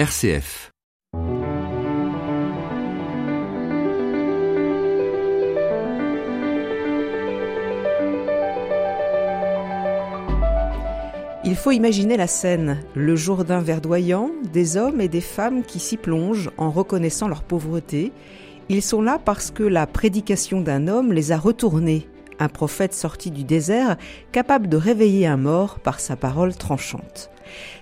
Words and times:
RCF. 0.00 0.70
Il 11.44 11.54
faut 11.54 11.72
imaginer 11.72 12.16
la 12.16 12.26
scène, 12.26 12.82
le 12.94 13.14
Jourdain 13.14 13.60
verdoyant, 13.60 14.30
des 14.50 14.78
hommes 14.78 15.02
et 15.02 15.08
des 15.08 15.20
femmes 15.20 15.62
qui 15.64 15.78
s'y 15.78 15.98
plongent 15.98 16.50
en 16.56 16.70
reconnaissant 16.70 17.28
leur 17.28 17.42
pauvreté. 17.42 18.10
Ils 18.70 18.80
sont 18.80 19.02
là 19.02 19.18
parce 19.22 19.50
que 19.50 19.64
la 19.64 19.86
prédication 19.86 20.62
d'un 20.62 20.88
homme 20.88 21.12
les 21.12 21.30
a 21.30 21.36
retournés, 21.36 22.08
un 22.38 22.48
prophète 22.48 22.94
sorti 22.94 23.30
du 23.30 23.44
désert, 23.44 23.98
capable 24.32 24.70
de 24.70 24.78
réveiller 24.78 25.26
un 25.26 25.36
mort 25.36 25.78
par 25.78 26.00
sa 26.00 26.16
parole 26.16 26.54
tranchante. 26.54 27.30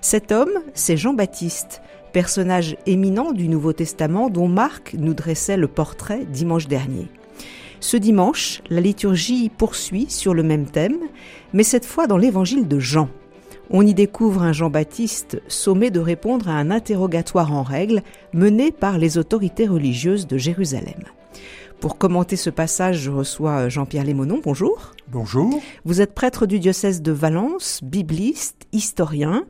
Cet 0.00 0.32
homme, 0.32 0.50
c'est 0.75 0.96
Jean-Baptiste, 0.96 1.80
personnage 2.19 2.77
éminent 2.85 3.31
du 3.31 3.49
Nouveau 3.49 3.72
Testament 3.72 4.29
dont 4.29 4.49
Marc 4.49 4.96
nous 4.99 5.14
dressait 5.14 5.57
le 5.57 5.68
portrait 5.68 6.25
dimanche 6.25 6.67
dernier. 6.67 7.07
Ce 7.79 7.96
dimanche, 7.96 8.61
la 8.71 8.81
liturgie 8.81 9.53
poursuit 9.57 10.07
sur 10.11 10.35
le 10.35 10.43
même 10.43 10.67
thème, 10.67 10.99
mais 11.53 11.62
cette 11.62 11.85
fois 11.85 12.09
dans 12.09 12.17
l'évangile 12.17 12.67
de 12.67 12.81
Jean. 12.81 13.09
On 13.71 13.86
y 13.86 13.95
découvre 13.95 14.43
un 14.43 14.53
Jean-Baptiste 14.53 15.40
sommé 15.46 15.90
de 15.90 16.00
répondre 16.00 16.49
à 16.49 16.54
un 16.54 16.73
interrogatoire 16.73 17.53
en 17.53 17.62
règle 17.62 18.03
mené 18.32 18.73
par 18.73 18.98
les 18.98 19.17
autorités 19.17 19.68
religieuses 19.68 20.26
de 20.26 20.39
Jérusalem. 20.39 21.04
Pour 21.79 21.98
commenter 21.98 22.35
ce 22.35 22.50
passage, 22.50 22.98
je 22.98 23.12
reçois 23.12 23.68
Jean-Pierre 23.68 24.03
Lémonon. 24.03 24.40
Bonjour. 24.43 24.90
Bonjour. 25.07 25.61
Vous 25.85 26.00
êtes 26.00 26.14
prêtre 26.14 26.46
du 26.46 26.59
diocèse 26.59 27.00
de 27.00 27.12
Valence, 27.12 27.79
bibliste, 27.85 28.67
historien. 28.73 29.45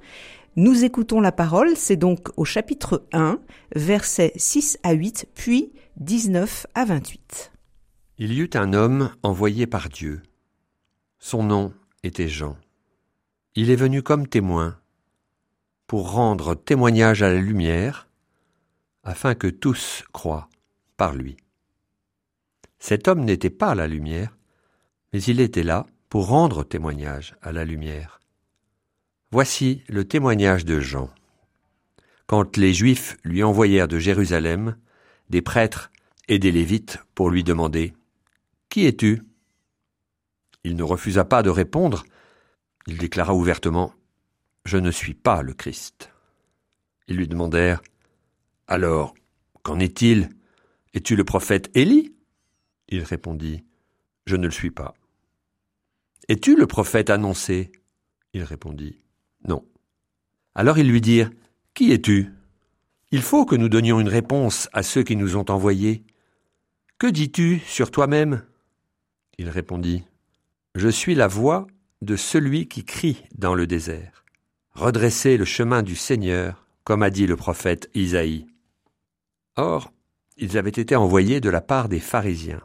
Nous 0.59 0.83
écoutons 0.83 1.21
la 1.21 1.31
parole, 1.31 1.77
c'est 1.77 1.95
donc 1.95 2.31
au 2.37 2.45
chapitre 2.45 3.07
1, 3.13 3.39
versets 3.77 4.33
6 4.35 4.81
à 4.83 4.91
8, 4.91 5.29
puis 5.33 5.73
19 5.99 6.67
à 6.75 6.85
28. 6.85 7.53
Il 8.19 8.33
y 8.33 8.41
eut 8.41 8.51
un 8.55 8.73
homme 8.73 9.13
envoyé 9.23 9.69
par 9.69 9.89
Dieu. 9.89 10.21
Son 11.21 11.45
nom 11.45 11.73
était 12.03 12.27
Jean. 12.27 12.57
Il 13.55 13.71
est 13.71 13.77
venu 13.77 14.03
comme 14.03 14.27
témoin 14.27 14.77
pour 15.87 16.11
rendre 16.11 16.57
témoignage 16.57 17.23
à 17.23 17.33
la 17.33 17.39
lumière, 17.39 18.09
afin 19.05 19.37
que 19.37 19.47
tous 19.47 20.03
croient 20.13 20.49
par 20.97 21.15
lui. 21.15 21.37
Cet 22.81 23.07
homme 23.07 23.25
n'était 23.25 23.49
pas 23.49 23.77
la 23.77 23.87
lumière, 23.87 24.37
mais 25.13 25.23
il 25.23 25.39
était 25.39 25.63
là 25.63 25.87
pour 26.09 26.27
rendre 26.27 26.65
témoignage 26.65 27.37
à 27.43 27.53
la 27.53 27.65
lumière. 27.65 28.18
Voici 29.31 29.85
le 29.89 30.09
témoignage 30.09 30.65
de 30.65 30.81
Jean. 30.81 31.11
Quand 32.27 32.57
les 32.57 32.73
Juifs 32.73 33.19
lui 33.25 33.43
envoyèrent 33.43 33.87
de 33.87 33.99
Jérusalem 33.99 34.79
des 35.29 35.43
prêtres 35.43 35.91
et 36.29 36.39
des 36.39 36.51
Lévites 36.51 36.99
pour 37.15 37.29
lui 37.29 37.45
demander 37.45 37.93
Qui 38.71 38.87
es-tu? 38.87 39.23
Il 40.65 40.77
ne 40.77 40.83
refusa 40.83 41.27
pas 41.27 41.43
de 41.43 41.51
répondre, 41.51 42.05
il 42.87 42.97
déclara 42.97 43.35
ouvertement 43.35 43.93
Je 44.65 44.79
ne 44.79 44.91
suis 44.91 45.13
pas 45.13 45.43
le 45.43 45.53
Christ. 45.53 46.11
Ils 47.07 47.17
lui 47.17 47.29
demandèrent 47.29 47.83
Alors, 48.67 49.13
qu'en 49.63 49.79
est-il? 49.79 50.31
Es-tu 50.95 51.17
le 51.17 51.25
prophète 51.25 51.71
Élie? 51.75 52.15
Il 52.89 53.03
répondit 53.03 53.63
Je 54.25 54.37
ne 54.37 54.47
le 54.47 54.53
suis 54.53 54.71
pas. 54.71 54.95
Es-tu 56.29 56.57
le 56.57 56.67
prophète 56.67 57.11
annoncé? 57.11 57.73
Il 58.33 58.43
répondit 58.43 58.99
Non. 59.47 59.65
Alors 60.55 60.79
ils 60.79 60.91
lui 60.91 61.01
dirent 61.01 61.31
Qui 61.75 61.93
es-tu? 61.93 62.33
Il 63.11 63.23
faut 63.23 63.45
que 63.47 63.57
nous 63.57 63.69
donnions 63.69 64.01
une 64.01 64.09
réponse 64.09 64.69
à 64.73 64.83
ceux 64.83 65.03
qui 65.03 65.17
nous 65.17 65.37
ont 65.37 65.49
envoyés. 65.51 66.05
Que 66.99 67.07
dis-tu 67.07 67.61
sur 67.61 67.91
toi-même? 67.91 68.43
Il 69.39 69.49
répondit 69.49 70.05
Je 70.75 70.89
suis 70.89 71.15
la 71.15 71.29
voix 71.29 71.67
de 72.03 72.17
celui 72.17 72.69
qui 72.69 72.85
crie 72.85 73.25
dans 73.37 73.55
le 73.55 73.67
désert. 73.67 74.25
Redressez 74.73 75.37
le 75.37 75.45
chemin 75.45 75.83
du 75.83 75.97
Seigneur, 75.97 76.67
comme 76.85 77.03
a 77.03 77.11
dit 77.11 77.27
le 77.27 77.37
prophète 77.37 77.91
Isaïe. 77.95 78.47
Or, 79.57 79.93
ils 80.37 80.59
avaient 80.59 80.71
été 80.71 80.95
envoyés 80.95 81.41
de 81.41 81.51
la 81.51 81.61
part 81.61 81.89
des 81.89 82.01
pharisiens. 82.01 82.63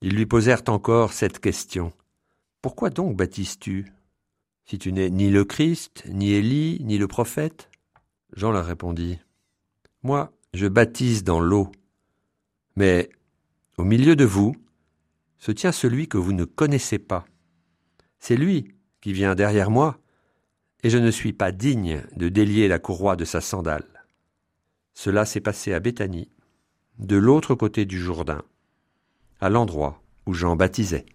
Ils 0.00 0.14
lui 0.14 0.26
posèrent 0.26 0.62
encore 0.68 1.12
cette 1.12 1.40
question. 1.40 1.92
Pourquoi 2.62 2.90
donc 2.90 3.16
baptises-tu? 3.16 3.92
Si 4.68 4.78
tu 4.80 4.92
n'es 4.92 5.10
ni 5.10 5.30
le 5.30 5.44
Christ, 5.44 6.02
ni 6.08 6.32
Élie, 6.32 6.78
ni 6.82 6.98
le 6.98 7.06
prophète? 7.06 7.70
Jean 8.32 8.50
leur 8.50 8.66
répondit. 8.66 9.20
Moi, 10.02 10.32
je 10.54 10.66
baptise 10.66 11.22
dans 11.22 11.38
l'eau. 11.38 11.70
Mais 12.74 13.08
au 13.78 13.84
milieu 13.84 14.16
de 14.16 14.24
vous 14.24 14.56
se 15.38 15.52
tient 15.52 15.70
celui 15.70 16.08
que 16.08 16.18
vous 16.18 16.32
ne 16.32 16.44
connaissez 16.44 16.98
pas. 16.98 17.24
C'est 18.18 18.36
lui 18.36 18.74
qui 19.00 19.12
vient 19.12 19.36
derrière 19.36 19.70
moi, 19.70 20.00
et 20.82 20.90
je 20.90 20.98
ne 20.98 21.12
suis 21.12 21.32
pas 21.32 21.52
digne 21.52 22.02
de 22.16 22.28
délier 22.28 22.66
la 22.66 22.80
courroie 22.80 23.14
de 23.14 23.24
sa 23.24 23.40
sandale. 23.40 24.04
Cela 24.94 25.24
s'est 25.26 25.40
passé 25.40 25.74
à 25.74 25.80
Béthanie, 25.80 26.30
de 26.98 27.16
l'autre 27.16 27.54
côté 27.54 27.84
du 27.84 28.00
Jourdain, 28.00 28.42
à 29.38 29.48
l'endroit 29.48 30.02
où 30.26 30.34
Jean 30.34 30.56
baptisait. 30.56 31.06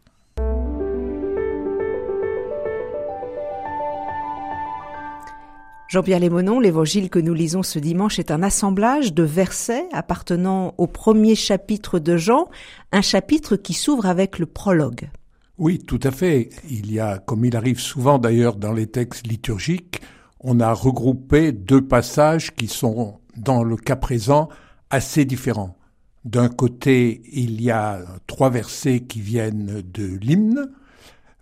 Jean-Pierre 5.91 6.21
Lémonon, 6.21 6.61
l'évangile 6.61 7.09
que 7.09 7.19
nous 7.19 7.33
lisons 7.33 7.63
ce 7.63 7.77
dimanche 7.77 8.17
est 8.17 8.31
un 8.31 8.43
assemblage 8.43 9.13
de 9.13 9.23
versets 9.23 9.89
appartenant 9.91 10.73
au 10.77 10.87
premier 10.87 11.35
chapitre 11.35 11.99
de 11.99 12.15
Jean, 12.15 12.47
un 12.93 13.01
chapitre 13.01 13.57
qui 13.57 13.73
s'ouvre 13.73 14.05
avec 14.05 14.39
le 14.39 14.45
prologue. 14.45 15.09
Oui, 15.57 15.79
tout 15.79 15.99
à 16.03 16.11
fait. 16.11 16.47
Il 16.69 16.93
y 16.93 17.01
a, 17.01 17.17
comme 17.17 17.43
il 17.43 17.57
arrive 17.57 17.81
souvent 17.81 18.19
d'ailleurs 18.19 18.55
dans 18.55 18.71
les 18.71 18.87
textes 18.87 19.27
liturgiques, 19.27 19.99
on 20.39 20.61
a 20.61 20.71
regroupé 20.71 21.51
deux 21.51 21.85
passages 21.85 22.55
qui 22.55 22.69
sont, 22.69 23.19
dans 23.35 23.61
le 23.61 23.75
cas 23.75 23.97
présent, 23.97 24.47
assez 24.91 25.25
différents. 25.25 25.75
D'un 26.23 26.47
côté, 26.47 27.21
il 27.33 27.61
y 27.61 27.69
a 27.69 27.99
trois 28.27 28.49
versets 28.49 29.01
qui 29.01 29.19
viennent 29.19 29.83
de 29.93 30.05
l'hymne, 30.05 30.71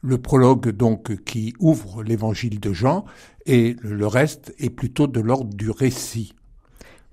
le 0.02 0.18
prologue 0.18 0.70
donc 0.70 1.24
qui 1.24 1.54
ouvre 1.60 2.04
l'évangile 2.04 2.60
de 2.60 2.74
Jean, 2.74 3.06
et 3.46 3.76
le 3.82 4.08
reste 4.08 4.54
est 4.60 4.70
plutôt 4.70 5.08
de 5.08 5.20
l'ordre 5.20 5.54
du 5.54 5.70
récit. 5.70 6.34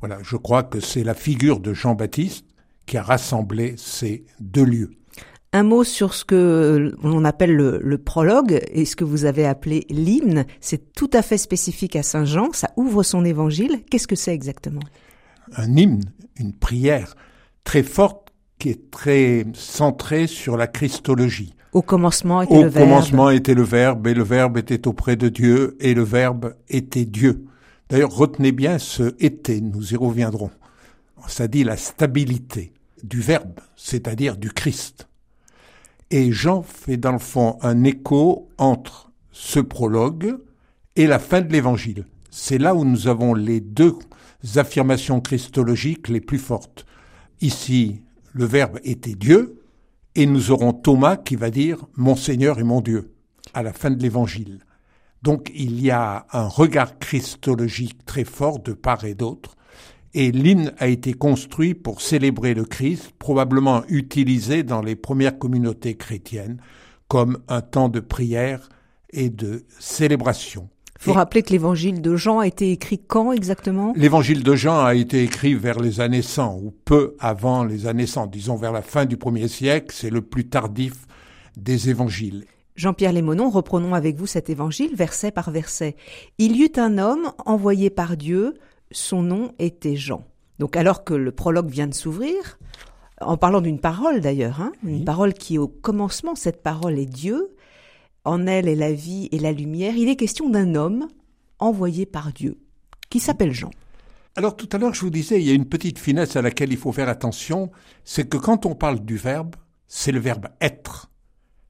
Voilà, 0.01 0.19
je 0.23 0.37
crois 0.37 0.63
que 0.63 0.81
c'est 0.81 1.05
la 1.05 1.15
figure 1.15 1.61
de 1.61 1.73
Jean-Baptiste 1.73 2.47
qui 2.85 2.97
a 2.97 3.03
rassemblé 3.03 3.75
ces 3.77 4.25
deux 4.41 4.65
lieux. 4.65 4.91
Un 5.53 5.63
mot 5.63 5.85
sur 5.85 6.13
ce 6.13 6.25
que 6.25 6.95
l'on 7.03 7.25
appelle 7.25 7.55
le, 7.55 7.99
prologue 7.99 8.61
et 8.71 8.85
ce 8.85 8.95
que 8.95 9.05
vous 9.05 9.25
avez 9.25 9.47
appelé 9.47 9.87
l'hymne. 9.89 10.45
C'est 10.61 10.93
tout 10.93 11.09
à 11.15 11.23
fait 11.23 11.39
spécifique 11.39 11.97
à 11.97 12.03
Saint 12.03 12.27
Jean. 12.27 12.53
Ça 12.53 12.71
ouvre 12.77 13.03
son 13.03 13.25
évangile. 13.25 13.81
Qu'est-ce 13.91 14.07
que 14.07 14.17
c'est 14.17 14.35
exactement? 14.35 14.83
Un 15.57 15.75
hymne, 15.75 16.05
une 16.39 16.53
prière 16.53 17.15
très 17.65 17.83
forte 17.83 18.35
qui 18.59 18.69
est 18.69 18.91
très 18.91 19.47
centrée 19.55 20.27
sur 20.27 20.57
la 20.57 20.67
Christologie. 20.67 21.55
Au 21.77 21.83
commencement 21.83 22.41
était 22.41 22.63
le 22.63 22.69
Verbe. 22.69 22.77
Au 22.77 22.89
commencement 22.89 23.29
était 23.29 23.53
le 23.53 23.63
Verbe 23.63 24.07
et 24.07 24.15
le 24.15 24.23
Verbe 24.23 24.57
était 24.57 24.89
auprès 24.89 25.17
de 25.17 25.29
Dieu 25.29 25.77
et 25.79 25.93
le 25.93 26.05
Verbe 26.05 26.55
était 26.71 27.05
Dieu. 27.05 27.45
D'ailleurs, 27.91 28.17
retenez 28.17 28.51
bien 28.51 28.79
ce 28.79 29.15
était, 29.21 29.61
nous 29.61 29.93
y 29.93 29.97
reviendrons. 29.97 30.51
Ça 31.29 31.49
dit 31.49 31.65
la 31.65 31.77
stabilité 31.77 32.73
du 33.03 33.21
Verbe, 33.21 33.61
c'est-à-dire 33.77 34.39
du 34.39 34.53
Christ. 34.53 35.07
Et 36.11 36.33
Jean 36.33 36.63
fait 36.63 36.97
dans 36.97 37.13
le 37.13 37.19
fond 37.19 37.59
un 37.61 37.85
écho 37.85 38.49
entre 38.57 39.13
ce 39.31 39.61
prologue 39.61 40.39
et 40.97 41.07
la 41.07 41.19
fin 41.19 41.43
de 41.43 41.53
l'évangile. 41.53 42.07
C'est 42.31 42.57
là 42.57 42.75
où 42.75 42.87
nous 42.87 43.07
avons 43.07 43.35
les 43.35 43.61
deux 43.61 43.99
affirmations 44.55 45.21
christologiques 45.21 46.09
les 46.09 46.23
plus 46.23 46.39
fortes. 46.39 46.87
Ici, 47.43 48.01
le 48.33 48.47
Verbe 48.47 48.79
était 48.83 49.15
Dieu, 49.15 49.61
et 50.17 50.25
nous 50.25 50.51
aurons 50.51 50.73
Thomas 50.73 51.19
qui 51.19 51.37
va 51.37 51.51
dire 51.51 51.87
Mon 51.95 52.17
Seigneur 52.17 52.59
et 52.59 52.65
mon 52.65 52.81
Dieu 52.81 53.13
à 53.53 53.63
la 53.63 53.73
fin 53.73 53.91
de 53.91 54.03
l'évangile. 54.03 54.61
Donc 55.23 55.53
il 55.55 55.81
y 55.81 55.91
a 55.91 56.27
un 56.33 56.49
regard 56.49 56.99
christologique 56.99 58.05
très 58.07 58.25
fort 58.25 58.59
de 58.59 58.73
part 58.73 59.05
et 59.05 59.15
d'autre, 59.15 59.57
et 60.15 60.33
l'hymne 60.33 60.73
a 60.79 60.89
été 60.89 61.13
construit 61.13 61.75
pour 61.75 62.01
célébrer 62.01 62.55
le 62.55 62.65
Christ, 62.65 63.13
probablement 63.19 63.83
utilisé 63.89 64.63
dans 64.63 64.81
les 64.81 64.97
premières 64.97 65.39
communautés 65.39 65.97
chrétiennes 65.97 66.61
comme 67.09 67.39
un 67.49 67.61
temps 67.61 67.91
de 67.91 68.01
prière 68.01 68.71
et 69.11 69.29
de 69.29 69.67
célébration. 69.79 70.71
Il 71.01 71.05
faut 71.05 71.13
rappeler 71.13 71.43
que 71.43 71.51
l'évangile 71.51 72.01
de 72.01 72.17
Jean 72.17 72.39
a 72.39 72.47
été 72.47 72.73
écrit 72.73 72.99
quand 72.99 73.33
exactement? 73.33 73.93
L'évangile 73.97 74.43
de 74.43 74.55
Jean 74.55 74.85
a 74.85 74.95
été 74.95 75.23
écrit 75.23 75.55
vers 75.55 75.79
les 75.79 76.01
années 76.01 76.23
100 76.23 76.61
ou 76.63 76.75
peu 76.85 77.15
avant 77.19 77.65
les 77.65 77.87
années 77.87 78.07
100, 78.07 78.27
disons 78.29 78.57
vers 78.57 78.73
la 78.73 78.83
fin 78.83 79.05
du 79.05 79.17
premier 79.17 79.49
siècle, 79.49 79.95
c'est 79.97 80.11
le 80.11 80.23
plus 80.23 80.49
tardif 80.49 81.07
des 81.57 81.91
évangiles. 81.91 82.45
Jean-Pierre 82.77 83.13
Lémonon, 83.13 83.49
reprenons 83.49 83.95
avec 83.95 84.17
vous 84.17 84.27
cet 84.27 84.51
évangile 84.51 84.95
verset 84.95 85.31
par 85.31 85.51
verset. 85.51 85.97
Il 86.39 86.57
y 86.57 86.65
eut 86.65 86.79
un 86.79 86.99
homme 86.99 87.33
envoyé 87.47 87.89
par 87.89 88.17
Dieu, 88.17 88.55
son 88.91 89.23
nom 89.23 89.53
était 89.59 89.97
Jean. 89.97 90.25
Donc 90.59 90.77
alors 90.77 91.05
que 91.05 91.15
le 91.15 91.33
prologue 91.33 91.71
vient 91.71 91.87
de 91.87 91.95
s'ouvrir, 91.95 92.59
en 93.21 93.39
parlant 93.39 93.63
d'une 93.63 93.81
parole 93.81 94.21
d'ailleurs, 94.21 94.61
hein, 94.61 94.73
une 94.85 95.05
parole 95.05 95.33
qui 95.33 95.55
est 95.55 95.59
au 95.59 95.69
commencement, 95.69 96.35
cette 96.35 96.63
parole 96.63 96.99
est 96.99 97.07
Dieu, 97.07 97.56
en 98.27 98.47
elle 98.49 98.69
est 98.69 98.75
la 98.75 98.93
vie 98.93 99.29
et 99.31 99.39
la 99.39 99.53
lumière, 99.53 99.97
il 99.97 100.09
est 100.09 100.17
question 100.17 100.51
d'un 100.51 100.75
homme 100.75 101.07
envoyé 101.61 102.07
par 102.07 102.33
Dieu, 102.33 102.59
qui 103.09 103.21
s'appelle 103.21 103.53
Jean. 103.53 103.71
Alors 104.35 104.57
tout 104.57 104.69
à 104.73 104.79
l'heure, 104.79 104.95
je 104.95 105.01
vous 105.01 105.11
disais, 105.11 105.41
il 105.41 105.47
y 105.47 105.51
a 105.51 105.55
une 105.55 105.69
petite 105.69 105.99
finesse 105.99 106.35
à 106.35 106.43
laquelle 106.43 106.73
il 106.73 106.77
faut 106.77 106.93
faire 106.93 107.09
attention, 107.09 107.71
c'est 108.05 108.29
que 108.29 108.37
quand 108.37 108.67
on 108.67 108.75
parle 108.75 109.01
du 109.01 109.17
verbe, 109.17 109.55
c'est 109.87 110.11
le 110.11 110.19
verbe 110.19 110.49
être. 110.61 111.11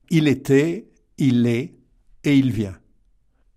Il 0.08 0.29
était, 0.29 0.88
il 1.19 1.47
est 1.47 1.75
et 2.25 2.37
il 2.37 2.50
vient. 2.50 2.76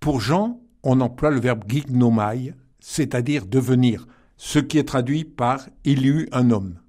Pour 0.02 0.20
Jean, 0.20 0.60
on 0.84 1.00
emploie 1.00 1.32
le 1.32 1.40
verbe 1.40 1.64
gignomai, 1.68 2.54
c'est-à-dire 2.82 3.46
devenir, 3.46 4.08
ce 4.36 4.60
qui 4.60 4.78
est 4.78 4.84
traduit 4.84 5.24
par 5.24 5.70
il 5.86 6.04
y 6.04 6.10
eut 6.10 6.30
un 6.34 6.52
homme. 6.52 6.80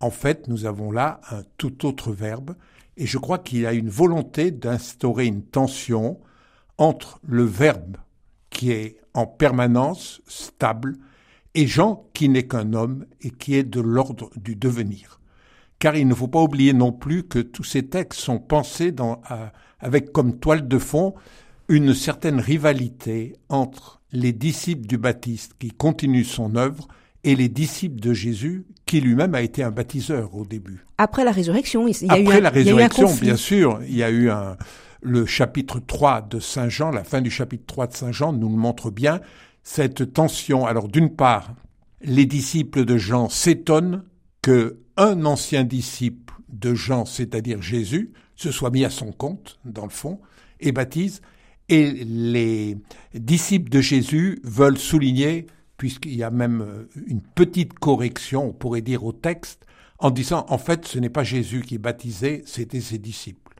En 0.00 0.10
fait, 0.10 0.48
nous 0.48 0.66
avons 0.66 0.92
là 0.92 1.20
un 1.30 1.42
tout 1.56 1.86
autre 1.86 2.12
verbe, 2.12 2.54
et 2.96 3.06
je 3.06 3.18
crois 3.18 3.38
qu'il 3.38 3.66
a 3.66 3.72
une 3.72 3.90
volonté 3.90 4.50
d'instaurer 4.50 5.26
une 5.26 5.42
tension 5.42 6.18
entre 6.78 7.20
le 7.22 7.44
verbe 7.44 7.96
qui 8.50 8.70
est 8.72 8.96
en 9.14 9.26
permanence 9.26 10.22
stable 10.26 10.96
et 11.54 11.66
Jean 11.66 12.08
qui 12.14 12.28
n'est 12.28 12.46
qu'un 12.46 12.72
homme 12.72 13.06
et 13.20 13.30
qui 13.30 13.54
est 13.54 13.64
de 13.64 13.80
l'ordre 13.80 14.30
du 14.36 14.56
devenir. 14.56 15.20
Car 15.78 15.96
il 15.96 16.08
ne 16.08 16.14
faut 16.14 16.28
pas 16.28 16.42
oublier 16.42 16.72
non 16.72 16.92
plus 16.92 17.24
que 17.24 17.38
tous 17.38 17.64
ces 17.64 17.86
textes 17.86 18.20
sont 18.20 18.38
pensés 18.38 18.94
avec 19.78 20.12
comme 20.12 20.38
toile 20.38 20.68
de 20.68 20.78
fond 20.78 21.14
une 21.68 21.94
certaine 21.94 22.40
rivalité 22.40 23.36
entre 23.48 24.00
les 24.12 24.32
disciples 24.32 24.86
du 24.86 24.98
Baptiste 24.98 25.54
qui 25.58 25.70
continuent 25.70 26.24
son 26.24 26.56
œuvre 26.56 26.88
et 27.26 27.34
les 27.34 27.48
disciples 27.48 27.98
de 27.98 28.14
Jésus, 28.14 28.64
qui 28.86 29.00
lui-même 29.00 29.34
a 29.34 29.42
été 29.42 29.64
un 29.64 29.72
baptiseur 29.72 30.32
au 30.36 30.46
début. 30.46 30.86
Après 30.96 31.24
la 31.24 31.32
résurrection, 31.32 31.88
il 31.88 32.06
y 32.06 32.08
a 32.08 32.12
Après 32.12 32.22
eu 32.22 32.38
un, 32.38 32.40
la 32.40 32.50
résurrection, 32.50 33.10
un 33.10 33.16
bien 33.16 33.36
sûr, 33.36 33.80
il 33.88 33.96
y 33.96 34.04
a 34.04 34.10
eu 34.10 34.30
un, 34.30 34.56
le 35.02 35.26
chapitre 35.26 35.80
3 35.80 36.22
de 36.22 36.38
Saint 36.38 36.68
Jean, 36.68 36.92
la 36.92 37.02
fin 37.02 37.20
du 37.20 37.30
chapitre 37.30 37.64
3 37.66 37.88
de 37.88 37.94
Saint 37.94 38.12
Jean 38.12 38.32
nous 38.32 38.48
le 38.48 38.56
montre 38.56 38.92
bien, 38.92 39.20
cette 39.64 40.12
tension. 40.12 40.66
Alors 40.66 40.86
d'une 40.86 41.10
part, 41.10 41.52
les 42.00 42.26
disciples 42.26 42.84
de 42.84 42.96
Jean 42.96 43.28
s'étonnent 43.28 44.04
que 44.40 44.78
un 44.96 45.24
ancien 45.24 45.64
disciple 45.64 46.32
de 46.48 46.74
Jean, 46.74 47.06
c'est-à-dire 47.06 47.60
Jésus, 47.60 48.12
se 48.36 48.52
soit 48.52 48.70
mis 48.70 48.84
à 48.84 48.90
son 48.90 49.10
compte, 49.10 49.58
dans 49.64 49.84
le 49.84 49.90
fond, 49.90 50.20
et 50.60 50.70
baptise, 50.70 51.22
et 51.68 51.90
les 51.90 52.78
disciples 53.14 53.68
de 53.68 53.80
Jésus 53.80 54.38
veulent 54.44 54.78
souligner, 54.78 55.48
puisqu'il 55.76 56.16
y 56.16 56.22
a 56.22 56.30
même 56.30 56.62
euh, 56.62 56.88
une 57.06 57.20
petite 57.20 57.74
correction, 57.74 58.48
on 58.48 58.52
pourrait 58.52 58.82
dire, 58.82 59.04
au 59.04 59.12
texte, 59.12 59.66
en 59.98 60.10
disant, 60.10 60.46
en 60.48 60.58
fait, 60.58 60.86
ce 60.86 60.98
n'est 60.98 61.10
pas 61.10 61.24
Jésus 61.24 61.62
qui 61.62 61.76
est 61.76 61.78
baptisé, 61.78 62.42
c'était 62.46 62.80
ses 62.80 62.98
disciples. 62.98 63.54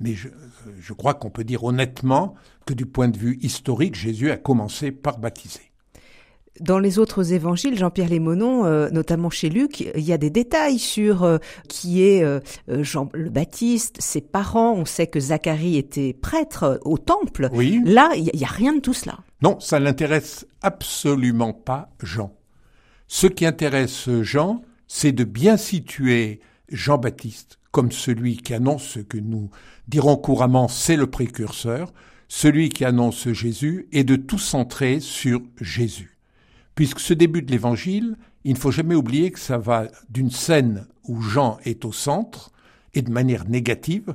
Mais 0.00 0.14
je, 0.14 0.28
je 0.78 0.92
crois 0.92 1.14
qu'on 1.14 1.30
peut 1.30 1.44
dire 1.44 1.64
honnêtement 1.64 2.34
que 2.66 2.74
du 2.74 2.86
point 2.86 3.08
de 3.08 3.18
vue 3.18 3.38
historique, 3.40 3.94
Jésus 3.94 4.30
a 4.30 4.36
commencé 4.36 4.92
par 4.92 5.18
baptiser. 5.18 5.68
Dans 6.60 6.78
les 6.78 6.98
autres 6.98 7.32
évangiles, 7.32 7.78
Jean-Pierre 7.78 8.08
Lémonon, 8.08 8.64
euh, 8.64 8.88
notamment 8.90 9.30
chez 9.30 9.48
Luc, 9.48 9.80
il 9.80 10.02
y 10.02 10.12
a 10.12 10.18
des 10.18 10.30
détails 10.30 10.78
sur 10.78 11.22
euh, 11.22 11.38
qui 11.68 12.02
est 12.02 12.24
euh, 12.24 12.40
Jean 12.68 13.08
le 13.12 13.30
Baptiste, 13.30 13.96
ses 14.00 14.20
parents. 14.20 14.72
On 14.72 14.84
sait 14.84 15.06
que 15.06 15.20
Zacharie 15.20 15.76
était 15.76 16.12
prêtre 16.12 16.80
au 16.84 16.98
temple. 16.98 17.48
Oui. 17.52 17.80
Là, 17.84 18.10
il 18.16 18.30
n'y 18.34 18.44
a, 18.44 18.48
rien 18.48 18.72
de 18.72 18.80
tout 18.80 18.94
cela. 18.94 19.18
Non, 19.42 19.60
ça 19.60 19.80
n'intéresse 19.80 20.46
absolument 20.62 21.52
pas 21.52 21.90
Jean. 22.02 22.34
Ce 23.06 23.26
qui 23.26 23.46
intéresse 23.46 24.08
Jean, 24.22 24.62
c'est 24.86 25.12
de 25.12 25.24
bien 25.24 25.56
situer 25.56 26.40
Jean-Baptiste 26.70 27.58
comme 27.70 27.92
celui 27.92 28.36
qui 28.38 28.54
annonce 28.54 28.84
ce 28.84 29.00
que 29.00 29.18
nous 29.18 29.50
dirons 29.86 30.16
couramment, 30.16 30.68
c'est 30.68 30.96
le 30.96 31.06
précurseur, 31.06 31.92
celui 32.28 32.70
qui 32.70 32.84
annonce 32.84 33.30
Jésus, 33.32 33.88
et 33.92 34.04
de 34.04 34.16
tout 34.16 34.38
centrer 34.38 35.00
sur 35.00 35.40
Jésus 35.60 36.18
puisque 36.78 37.00
ce 37.00 37.12
début 37.12 37.42
de 37.42 37.50
l'évangile, 37.50 38.14
il 38.44 38.52
ne 38.52 38.56
faut 38.56 38.70
jamais 38.70 38.94
oublier 38.94 39.32
que 39.32 39.40
ça 39.40 39.58
va 39.58 39.88
d'une 40.10 40.30
scène 40.30 40.86
où 41.02 41.20
Jean 41.20 41.58
est 41.64 41.84
au 41.84 41.90
centre 41.90 42.52
et 42.94 43.02
de 43.02 43.10
manière 43.10 43.48
négative. 43.48 44.14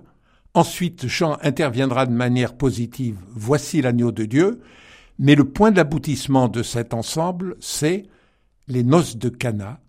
Ensuite, 0.54 1.06
Jean 1.08 1.38
interviendra 1.42 2.06
de 2.06 2.14
manière 2.14 2.56
positive, 2.56 3.18
voici 3.36 3.82
l'agneau 3.82 4.14
de 4.14 4.24
Dieu. 4.24 4.62
Mais 5.20 5.36
le 5.36 5.46
point 5.46 5.72
d'aboutissement 5.72 6.48
de 6.48 6.64
cet 6.64 6.94
ensemble, 6.94 7.56
c'est 7.60 8.04
les 8.68 8.84
noces 8.84 9.18
de 9.18 9.30
Cana, 9.30 9.80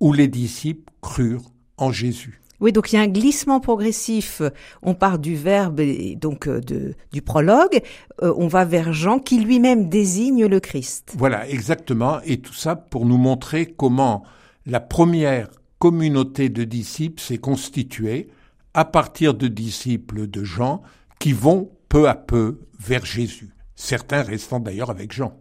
où 0.00 0.12
les 0.12 0.28
disciples 0.28 0.92
crurent 1.00 1.50
en 1.76 1.92
Jésus. 1.92 2.40
Oui, 2.60 2.72
donc 2.72 2.92
il 2.92 2.96
y 2.96 2.98
a 2.98 3.02
un 3.02 3.08
glissement 3.08 3.60
progressif. 3.60 4.42
On 4.82 4.94
part 4.94 5.20
du 5.20 5.36
verbe 5.36 5.78
et 5.78 6.16
donc 6.16 6.48
euh, 6.48 6.60
de, 6.60 6.94
du 7.12 7.22
prologue, 7.22 7.80
euh, 8.22 8.34
on 8.36 8.48
va 8.48 8.64
vers 8.64 8.92
Jean 8.92 9.20
qui 9.20 9.38
lui-même 9.38 9.88
désigne 9.88 10.46
le 10.46 10.58
Christ. 10.58 11.14
Voilà, 11.16 11.48
exactement. 11.48 12.20
Et 12.24 12.38
tout 12.38 12.54
ça 12.54 12.74
pour 12.74 13.06
nous 13.06 13.16
montrer 13.16 13.66
comment 13.66 14.24
la 14.66 14.80
première 14.80 15.48
communauté 15.78 16.48
de 16.48 16.64
disciples 16.64 17.22
s'est 17.22 17.38
constituée 17.38 18.28
à 18.74 18.84
partir 18.84 19.34
de 19.34 19.46
disciples 19.46 20.26
de 20.26 20.42
Jean 20.42 20.82
qui 21.20 21.32
vont 21.32 21.70
peu 21.88 22.08
à 22.08 22.14
peu 22.14 22.58
vers 22.80 23.06
Jésus. 23.06 23.50
Certains 23.80 24.22
restant 24.22 24.58
d'ailleurs 24.58 24.90
avec 24.90 25.12
Jean. 25.12 25.32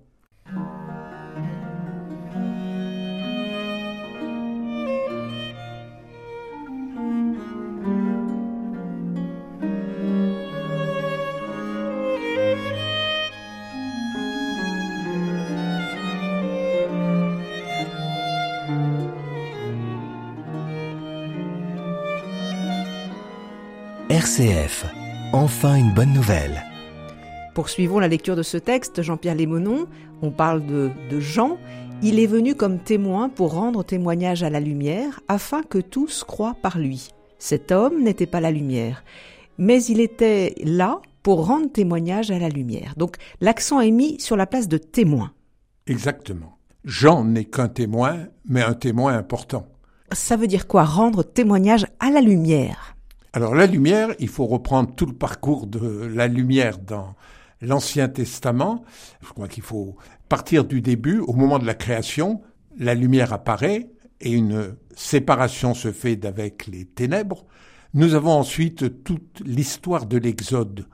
RCF, 24.10 24.86
enfin 25.34 25.76
une 25.76 25.94
bonne 25.94 26.14
nouvelle. 26.14 26.67
Poursuivons 27.58 27.98
la 27.98 28.08
lecture 28.08 28.36
de 28.36 28.44
ce 28.44 28.58
texte, 28.58 29.02
Jean-Pierre 29.02 29.34
Lémonon. 29.34 29.88
On 30.22 30.30
parle 30.30 30.64
de, 30.68 30.92
de 31.10 31.20
Jean. 31.20 31.58
Il 32.04 32.20
est 32.20 32.28
venu 32.28 32.54
comme 32.54 32.78
témoin 32.78 33.30
pour 33.30 33.56
rendre 33.56 33.84
témoignage 33.84 34.44
à 34.44 34.52
la 34.52 34.60
lumière, 34.60 35.22
afin 35.28 35.64
que 35.64 35.80
tous 35.80 36.24
croient 36.24 36.56
par 36.62 36.78
lui. 36.78 37.08
Cet 37.40 37.72
homme 37.72 38.04
n'était 38.04 38.28
pas 38.28 38.42
la 38.42 38.52
lumière, 38.52 39.04
mais 39.58 39.84
il 39.86 40.02
était 40.02 40.54
là 40.64 41.02
pour 41.24 41.48
rendre 41.48 41.72
témoignage 41.72 42.30
à 42.30 42.38
la 42.38 42.50
lumière. 42.50 42.94
Donc 42.96 43.16
l'accent 43.42 43.82
est 43.82 43.90
mis 43.90 44.20
sur 44.20 44.36
la 44.36 44.46
place 44.46 44.68
de 44.68 44.78
témoin. 44.78 45.32
Exactement. 45.88 46.60
Jean 46.86 47.24
n'est 47.24 47.46
qu'un 47.46 47.70
témoin, 47.70 48.28
mais 48.48 48.62
un 48.62 48.76
témoin 48.76 49.18
important. 49.18 49.66
Ça 50.12 50.36
veut 50.36 50.46
dire 50.46 50.68
quoi 50.68 50.84
Rendre 50.84 51.24
témoignage 51.24 51.88
à 52.00 52.12
la 52.12 52.22
lumière? 52.22 52.96
Alors 53.34 53.56
la 53.56 53.66
lumière, 53.66 54.10
il 54.20 54.28
faut 54.28 54.46
reprendre 54.46 54.94
tout 54.94 55.08
le 55.08 55.14
parcours 55.14 55.66
de 55.66 56.06
la 56.14 56.28
lumière 56.28 56.78
dans 56.78 57.16
l'Ancien 57.62 58.08
Testament. 58.10 58.84
Je 59.22 59.30
crois 59.30 59.48
qu'il 59.48 59.64
faut 59.64 59.96
partir 60.30 60.66
du 60.66 60.82
début. 60.82 61.20
Au 61.20 61.34
moment 61.34 61.60
de 61.60 61.66
la 61.66 61.74
création, 61.74 62.42
la 62.78 62.94
lumière 62.94 63.34
apparaît 63.34 63.90
et 64.22 64.32
une 64.32 64.76
séparation 64.96 65.74
se 65.74 65.92
fait 65.92 66.16
d'avec 66.16 66.68
les 66.68 66.86
ténèbres. 66.86 67.46
Nous 67.94 68.14
avons 68.14 68.32
ensuite 68.32 69.04
toute 69.04 69.42
l'histoire 69.46 70.06
de 70.06 70.18
l'Exode, 70.18 70.88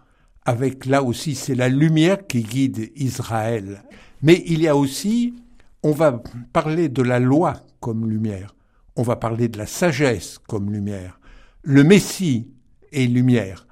avec 0.45 0.85
là 0.85 1.03
aussi 1.03 1.35
c'est 1.35 1.55
la 1.55 1.69
lumière 1.69 2.27
qui 2.27 2.43
guide 2.43 2.91
Israël. 2.95 3.83
Mais 4.21 4.43
il 4.45 4.61
y 4.61 4.67
a 4.67 4.75
aussi, 4.75 5.33
on 5.81 5.91
va 5.91 6.21
parler 6.53 6.89
de 6.89 7.01
la 7.01 7.19
loi 7.19 7.53
comme 7.79 8.09
lumière, 8.09 8.55
on 8.95 9.03
va 9.03 9.15
parler 9.15 9.47
de 9.47 9.57
la 9.57 9.65
sagesse 9.65 10.37
comme 10.47 10.71
lumière, 10.71 11.19
le 11.63 11.83
Messie 11.83 12.47
est 12.91 13.05
lumière. 13.05 13.67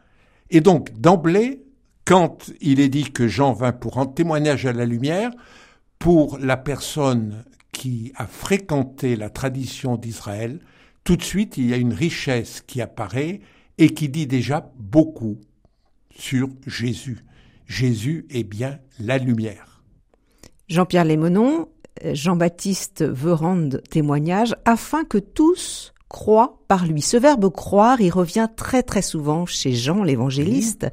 Et 0.49 0.59
donc, 0.59 0.91
d'emblée, 0.99 1.63
quand 2.05 2.51
il 2.61 2.79
est 2.79 2.89
dit 2.89 3.11
que 3.11 3.27
Jean 3.27 3.53
vint 3.53 3.71
pour 3.71 3.93
rendre 3.93 4.13
témoignage 4.13 4.65
à 4.65 4.73
la 4.73 4.85
lumière, 4.85 5.31
pour 5.99 6.37
la 6.39 6.57
personne 6.57 7.43
qui 7.71 8.11
a 8.15 8.27
fréquenté 8.27 9.15
la 9.15 9.29
tradition 9.29 9.95
d'Israël, 9.97 10.59
tout 11.03 11.15
de 11.15 11.23
suite, 11.23 11.57
il 11.57 11.67
y 11.67 11.73
a 11.73 11.77
une 11.77 11.93
richesse 11.93 12.61
qui 12.65 12.81
apparaît 12.81 13.41
et 13.77 13.89
qui 13.89 14.09
dit 14.09 14.27
déjà 14.27 14.71
beaucoup 14.77 15.39
sur 16.15 16.49
Jésus. 16.67 17.23
Jésus 17.65 18.25
est 18.29 18.43
bien 18.43 18.79
la 18.99 19.17
lumière. 19.17 19.81
Jean-Pierre 20.67 21.05
Lémonon, 21.05 21.69
Jean-Baptiste 22.03 23.03
veut 23.03 23.33
rendre 23.33 23.77
témoignage 23.89 24.55
afin 24.65 25.03
que 25.03 25.17
tous 25.17 25.93
croit 26.09 26.59
par 26.67 26.85
lui. 26.85 27.01
Ce 27.01 27.17
verbe 27.17 27.49
croire, 27.51 28.01
il 28.01 28.11
revient 28.11 28.47
très 28.55 28.83
très 28.83 29.01
souvent 29.01 29.45
chez 29.45 29.73
Jean 29.73 30.03
l'évangéliste. 30.03 30.87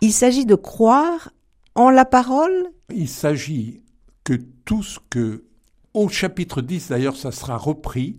Il 0.00 0.12
s'agit 0.12 0.46
de 0.46 0.54
croire 0.54 1.32
en 1.74 1.90
la 1.90 2.04
parole? 2.04 2.70
Il 2.94 3.08
s'agit 3.08 3.82
que 4.22 4.34
tout 4.64 4.84
ce 4.84 5.00
que, 5.10 5.44
au 5.92 6.08
chapitre 6.08 6.62
10 6.62 6.90
d'ailleurs, 6.90 7.16
ça 7.16 7.32
sera 7.32 7.56
repris 7.56 8.16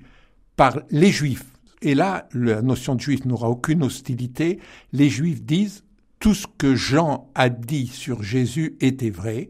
par 0.57 0.81
les 0.89 1.09
Juifs. 1.09 1.45
Et 1.81 1.95
là, 1.95 2.27
la 2.33 2.61
notion 2.61 2.95
de 2.95 2.99
juif 2.99 3.23
n'aura 3.23 3.49
aucune 3.49 3.83
hostilité. 3.83 4.59
Les 4.91 5.07
Juifs 5.07 5.41
disent 5.41 5.85
tout 6.19 6.33
ce 6.33 6.47
que 6.57 6.75
Jean 6.75 7.31
a 7.33 7.47
dit 7.47 7.87
sur 7.87 8.23
Jésus 8.23 8.75
était 8.81 9.09
vrai. 9.09 9.49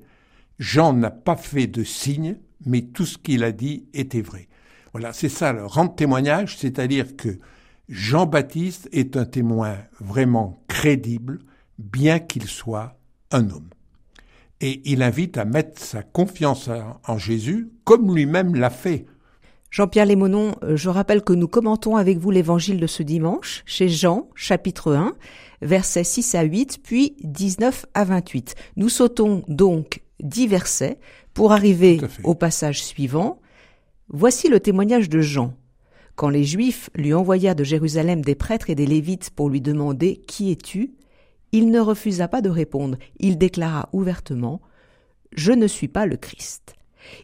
Jean 0.59 0.93
n'a 0.93 1.09
pas 1.09 1.35
fait 1.35 1.65
de 1.65 1.83
signe, 1.83 2.37
mais 2.63 2.83
tout 2.83 3.07
ce 3.07 3.17
qu'il 3.17 3.43
a 3.43 3.51
dit 3.51 3.87
était 3.95 4.21
vrai. 4.21 4.47
Voilà, 4.91 5.13
c'est 5.13 5.29
ça 5.29 5.51
le 5.51 5.65
rendre 5.65 5.95
témoignage, 5.95 6.57
c'est-à-dire 6.57 7.15
que 7.15 7.39
Jean-Baptiste 7.87 8.87
est 8.91 9.17
un 9.17 9.25
témoin 9.25 9.77
vraiment 9.99 10.61
crédible, 10.67 11.39
bien 11.79 12.19
qu'il 12.19 12.45
soit 12.45 12.99
un 13.31 13.49
homme. 13.49 13.69
Et 14.61 14.81
il 14.85 15.01
invite 15.01 15.37
à 15.37 15.45
mettre 15.45 15.81
sa 15.81 16.03
confiance 16.03 16.69
en 17.07 17.17
Jésus, 17.17 17.69
comme 17.85 18.13
lui-même 18.13 18.55
l'a 18.55 18.69
fait. 18.69 19.05
Jean-Pierre 19.71 20.05
Lémonon, 20.05 20.55
euh, 20.63 20.75
je 20.75 20.89
rappelle 20.89 21.23
que 21.23 21.33
nous 21.33 21.47
commentons 21.47 21.95
avec 21.95 22.17
vous 22.17 22.31
l'évangile 22.31 22.79
de 22.79 22.87
ce 22.87 23.03
dimanche, 23.03 23.63
chez 23.65 23.87
Jean, 23.87 24.27
chapitre 24.35 24.93
1, 24.93 25.13
versets 25.61 26.03
6 26.03 26.35
à 26.35 26.41
8, 26.41 26.79
puis 26.83 27.15
19 27.23 27.85
à 27.93 28.03
28. 28.03 28.55
Nous 28.75 28.89
sautons 28.89 29.43
donc 29.47 30.01
dix 30.21 30.47
versets 30.47 30.97
pour 31.33 31.51
arriver 31.53 32.01
au 32.23 32.35
passage 32.35 32.83
suivant. 32.83 33.39
Voici 34.09 34.49
le 34.49 34.59
témoignage 34.59 35.07
de 35.07 35.21
Jean. 35.21 35.53
Quand 36.15 36.29
les 36.29 36.43
Juifs 36.43 36.89
lui 36.95 37.13
envoyèrent 37.13 37.55
de 37.55 37.63
Jérusalem 37.63 38.21
des 38.21 38.35
prêtres 38.35 38.69
et 38.69 38.75
des 38.75 38.87
Lévites 38.87 39.29
pour 39.29 39.49
lui 39.49 39.61
demander 39.61 40.17
Qui 40.27 40.51
es-tu? 40.51 40.91
Il 41.51 41.71
ne 41.71 41.79
refusa 41.79 42.27
pas 42.27 42.41
de 42.41 42.49
répondre. 42.49 42.97
Il 43.19 43.37
déclara 43.37 43.89
ouvertement 43.93 44.61
Je 45.31 45.51
ne 45.51 45.67
suis 45.67 45.87
pas 45.87 46.05
le 46.05 46.17
Christ. 46.17 46.75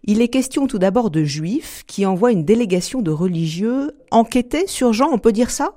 Il 0.03 0.21
est 0.21 0.29
question 0.29 0.67
tout 0.67 0.79
d'abord 0.79 1.11
de 1.11 1.23
Juifs 1.23 1.83
qui 1.87 2.05
envoient 2.05 2.31
une 2.31 2.45
délégation 2.45 3.01
de 3.01 3.11
religieux 3.11 3.91
enquêter 4.11 4.67
sur 4.67 4.93
Jean, 4.93 5.09
on 5.11 5.19
peut 5.19 5.31
dire 5.31 5.51
ça? 5.51 5.75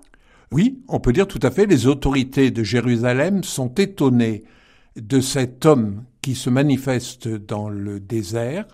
Oui, 0.50 0.80
on 0.88 1.00
peut 1.00 1.12
dire 1.12 1.26
tout 1.26 1.40
à 1.42 1.50
fait. 1.50 1.66
Les 1.66 1.86
autorités 1.86 2.50
de 2.50 2.62
Jérusalem 2.62 3.44
sont 3.44 3.74
étonnées 3.74 4.44
de 4.96 5.20
cet 5.20 5.66
homme 5.66 6.04
qui 6.22 6.34
se 6.34 6.48
manifeste 6.48 7.28
dans 7.28 7.68
le 7.68 8.00
désert 8.00 8.66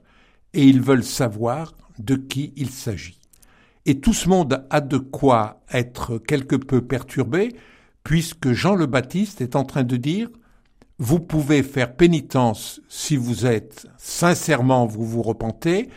et 0.53 0.65
ils 0.65 0.81
veulent 0.81 1.05
savoir 1.05 1.75
de 1.99 2.15
qui 2.15 2.53
il 2.57 2.71
s'agit. 2.71 3.19
Et 3.87 4.01
tout 4.01 4.15
ce 4.15 4.29
monde 4.29 4.65
a 4.71 4.81
de 4.81 4.97
quoi 4.97 5.63
être 5.73 6.19
quelque 6.19 6.57
peu 6.57 6.81
perturbé, 6.81 7.55
puisque 8.05 8.53
Jean 8.53 8.75
le 8.77 8.87
Baptiste 8.87 9.41
est 9.41 9.57
en 9.57 9.65
train 9.65 9.83
de 9.83 9.97
dire 9.97 10.29
vous 10.99 11.19
pouvez 11.19 11.65
faire 11.65 11.97
pénitence 11.97 12.81
si 12.89 13.17
vous 13.17 13.47
êtes 13.47 13.89
sincèrement, 13.99 14.87
vous 14.87 15.05
vous 15.05 15.23
repentez, 15.23 15.89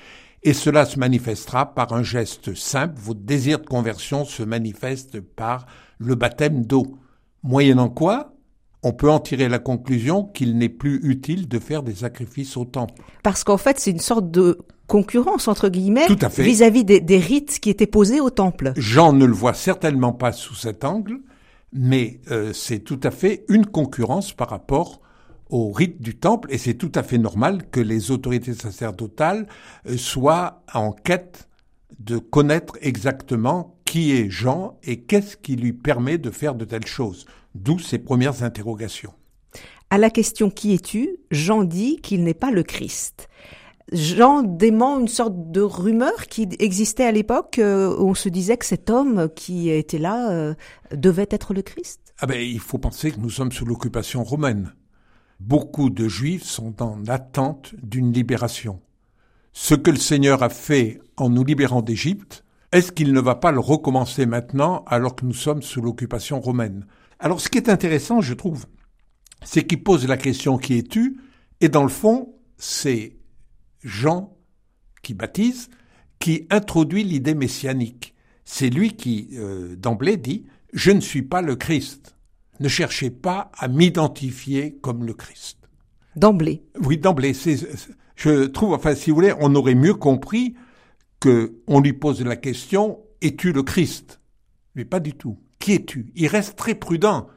et 0.42 0.54
cela 0.54 0.86
se 0.86 0.98
manifestera 0.98 1.76
par 1.76 1.94
un 1.94 2.02
geste 2.02 2.56
simple. 2.56 2.96
Votre 2.98 3.20
désir 3.20 3.60
de 3.60 3.66
conversion 3.68 4.26
se 4.26 4.42
manifeste 4.42 5.20
par 5.20 5.68
le 6.00 6.16
baptême 6.16 6.66
d'eau. 6.66 6.98
Moyennant 7.44 7.90
quoi, 7.90 8.34
on 8.82 8.94
peut 8.94 9.10
en 9.10 9.20
tirer 9.20 9.50
la 9.50 9.60
conclusion 9.60 10.24
qu'il 10.24 10.58
n'est 10.58 10.70
plus 10.70 11.00
utile 11.04 11.48
de 11.48 11.60
faire 11.60 11.84
des 11.84 11.96
sacrifices 11.96 12.58
au 12.58 12.66
temple. 12.66 13.04
Parce 13.22 13.44
qu'en 13.44 13.58
fait, 13.58 13.80
c'est 13.80 13.92
une 13.92 14.00
sorte 14.00 14.32
de 14.32 14.58
concurrence, 14.88 15.48
entre 15.48 15.70
guillemets, 15.70 16.08
vis-à-vis 16.38 16.86
des, 16.86 17.02
des 17.02 17.20
rites 17.20 17.60
qui 17.60 17.70
étaient 17.70 17.86
posés 17.86 18.22
au 18.22 18.30
temple. 18.30 18.72
Jean 18.78 19.14
ne 19.14 19.26
le 19.26 19.34
voit 19.34 19.54
certainement 19.54 20.14
pas 20.14 20.32
sous 20.32 20.56
cet 20.56 20.86
angle 20.86 21.20
mais 21.74 22.22
euh, 22.32 22.54
c'est 22.54 22.80
tout 22.80 23.00
à 23.04 23.12
fait 23.12 23.46
une 23.50 23.66
concurrence 23.66 24.34
par 24.34 24.50
rapport 24.50 25.02
au 25.50 25.72
rite 25.72 26.02
du 26.02 26.18
temple, 26.18 26.50
et 26.52 26.58
c'est 26.58 26.74
tout 26.74 26.92
à 26.96 27.04
fait 27.04 27.18
normal 27.18 27.70
que 27.70 27.80
les 27.80 28.12
autorités 28.12 28.54
sacerdotales 28.54 29.48
euh, 29.88 29.98
soient 29.98 30.64
en 30.74 30.92
quête 30.92 31.48
de 32.00 32.18
connaître 32.18 32.78
exactement 32.82 33.78
qui 33.86 34.12
est 34.12 34.30
Jean 34.30 34.78
et 34.84 35.02
qu'est-ce 35.02 35.38
qui 35.38 35.56
lui 35.56 35.72
permet 35.74 36.18
de 36.18 36.30
faire 36.30 36.56
de 36.56 36.66
telles 36.66 36.86
choses, 36.86 37.26
d'où 37.56 37.80
ces 37.80 38.00
premières 38.00 38.44
interrogations. 38.44 39.14
À 39.90 39.98
la 39.98 40.10
question 40.10 40.50
qui 40.50 40.74
es-tu, 40.74 41.18
Jean 41.32 41.64
dit 41.64 41.98
qu'il 42.02 42.24
n'est 42.24 42.34
pas 42.34 42.52
le 42.52 42.64
Christ. 42.64 43.30
Jean 43.92 44.44
dément 44.44 45.00
une 45.00 45.08
sorte 45.08 45.52
de 45.52 45.62
rumeur 45.62 46.28
qui 46.28 46.50
existait 46.60 47.06
à 47.06 47.12
l'époque 47.12 47.58
euh, 47.60 47.96
où 47.98 48.10
on 48.10 48.14
se 48.14 48.28
disait 48.28 48.58
que 48.58 48.66
cet 48.66 48.90
homme 48.90 49.30
qui 49.34 49.70
était 49.70 49.98
là 49.98 50.30
euh, 50.32 50.56
devait 50.92 51.28
être 51.32 51.54
le 51.54 51.62
Christ. 51.62 52.14
Ah 52.20 52.26
ben, 52.26 52.42
il 52.42 52.60
faut 52.60 52.80
penser 52.80 53.12
que 53.12 53.20
nous 53.20 53.30
sommes 53.30 53.52
sous 53.52 53.66
l'occupation 53.66 54.24
romaine. 54.24 54.74
Beaucoup 55.40 55.90
de 55.90 56.08
Juifs 56.08 56.44
sont 56.44 56.82
en 56.82 57.06
attente 57.06 57.76
d'une 57.82 58.12
libération. 58.12 58.82
Ce 59.54 59.76
que 59.76 59.92
le 59.92 59.98
Seigneur 59.98 60.44
a 60.44 60.50
fait 60.50 61.00
en 61.16 61.30
nous 61.30 61.44
libérant 61.44 61.82
d'Égypte, 61.82 62.44
est-ce 62.72 62.92
qu'il 62.92 63.14
ne 63.14 63.22
va 63.22 63.36
pas 63.36 63.52
le 63.52 63.60
recommencer 63.60 64.26
maintenant 64.26 64.84
alors 64.88 65.16
que 65.16 65.26
nous 65.26 65.34
sommes 65.34 65.62
sous 65.62 65.82
l'occupation 65.82 66.42
romaine? 66.42 66.86
Alors 67.20 67.40
ce 67.40 67.50
qui 67.50 67.58
est 67.58 67.70
intéressant, 67.70 68.20
je 68.20 68.34
trouve, 68.34 68.66
c'est 69.44 69.66
qu'il 69.66 69.84
pose 69.84 70.08
la 70.08 70.18
question 70.18 70.58
qui 70.58 70.78
es-tu 70.78 71.22
Et 71.62 71.70
dans 71.70 71.84
le 71.84 71.90
fond, 71.90 72.36
c'est 72.58 73.17
Jean 73.84 74.38
qui 75.02 75.14
baptise, 75.14 75.70
qui 76.20 76.48
introduit 76.50 77.04
l'idée 77.04 77.36
messianique. 77.36 78.16
C'est 78.46 78.70
lui 78.70 78.96
qui, 78.96 79.30
euh, 79.34 79.76
d'emblée, 79.76 80.18
dit 80.18 80.46
Je 80.74 80.92
ne 80.92 81.02
suis 81.02 81.22
pas 81.22 81.42
le 81.42 81.56
Christ. 81.56 82.16
Ne 82.60 82.68
cherchez 82.68 83.10
pas 83.10 83.52
à 83.58 83.68
m'identifier 83.68 84.78
comme 84.82 85.06
le 85.06 85.14
Christ. 85.14 85.58
D'emblée. 86.16 86.64
Oui, 86.82 86.98
d'emblée. 86.98 87.34
Je 88.16 88.46
trouve, 88.46 88.74
enfin, 88.74 88.96
si 88.96 89.12
vous 89.12 89.16
voulez, 89.16 89.34
on 89.40 89.54
aurait 89.54 89.76
mieux 89.76 89.94
compris 89.94 90.56
que 91.20 91.58
on 91.68 91.80
lui 91.80 91.94
pose 91.94 92.24
la 92.24 92.36
question 92.36 93.00
Es-tu 93.22 93.52
le 93.52 93.64
Christ? 93.64 94.20
Mais 94.76 94.86
pas 94.86 95.00
du 95.00 95.14
tout. 95.14 95.40
Qui 95.60 95.74
es-tu? 95.74 96.12
Il 96.16 96.28
reste 96.28 96.56
très 96.56 96.76
prudent. 96.76 97.28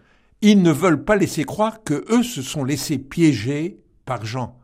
Ils 0.43 0.63
ne 0.63 0.71
veulent 0.71 1.05
pas 1.05 1.17
laisser 1.17 1.45
croire 1.45 1.83
que 1.83 2.05
eux 2.11 2.23
se 2.23 2.43
sont 2.43 2.65
laissés 2.65 2.99
piéger 2.99 3.81
par 4.05 4.25
Jean 4.25 4.60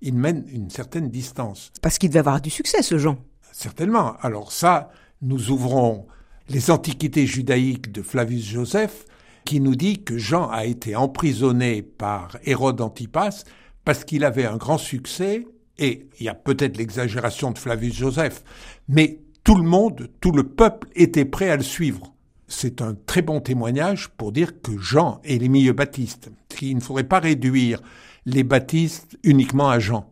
il 0.00 0.14
mène 0.14 0.44
une 0.48 0.70
certaine 0.70 1.10
distance. 1.10 1.72
Parce 1.82 1.98
qu'il 1.98 2.10
devait 2.10 2.20
avoir 2.20 2.40
du 2.40 2.50
succès, 2.50 2.82
ce 2.82 2.98
Jean. 2.98 3.18
Certainement. 3.52 4.16
Alors 4.20 4.52
ça, 4.52 4.90
nous 5.22 5.50
ouvrons 5.50 6.06
les 6.48 6.70
Antiquités 6.70 7.26
judaïques 7.26 7.92
de 7.92 8.02
Flavius 8.02 8.46
Joseph, 8.46 9.04
qui 9.44 9.60
nous 9.60 9.76
dit 9.76 10.02
que 10.02 10.18
Jean 10.18 10.48
a 10.48 10.64
été 10.64 10.96
emprisonné 10.96 11.82
par 11.82 12.36
Hérode 12.44 12.80
Antipas 12.80 13.44
parce 13.84 14.04
qu'il 14.04 14.24
avait 14.24 14.44
un 14.44 14.56
grand 14.56 14.76
succès, 14.76 15.46
et 15.78 16.08
il 16.20 16.26
y 16.26 16.28
a 16.28 16.34
peut-être 16.34 16.76
l'exagération 16.76 17.52
de 17.52 17.58
Flavius 17.58 17.94
Joseph, 17.94 18.44
mais 18.88 19.20
tout 19.44 19.54
le 19.54 19.62
monde, 19.62 20.10
tout 20.20 20.32
le 20.32 20.42
peuple 20.42 20.88
était 20.94 21.24
prêt 21.24 21.48
à 21.48 21.56
le 21.56 21.62
suivre. 21.62 22.12
C'est 22.48 22.80
un 22.80 22.94
très 22.94 23.22
bon 23.22 23.40
témoignage 23.40 24.08
pour 24.08 24.32
dire 24.32 24.60
que 24.62 24.76
Jean 24.78 25.20
est 25.22 25.38
milieux 25.46 25.74
baptistes. 25.74 26.30
Il 26.60 26.76
ne 26.76 26.80
faudrait 26.80 27.04
pas 27.04 27.20
réduire 27.20 27.80
les 28.24 28.42
baptistes 28.42 29.18
uniquement 29.22 29.68
à 29.68 29.78
Jean. 29.78 30.10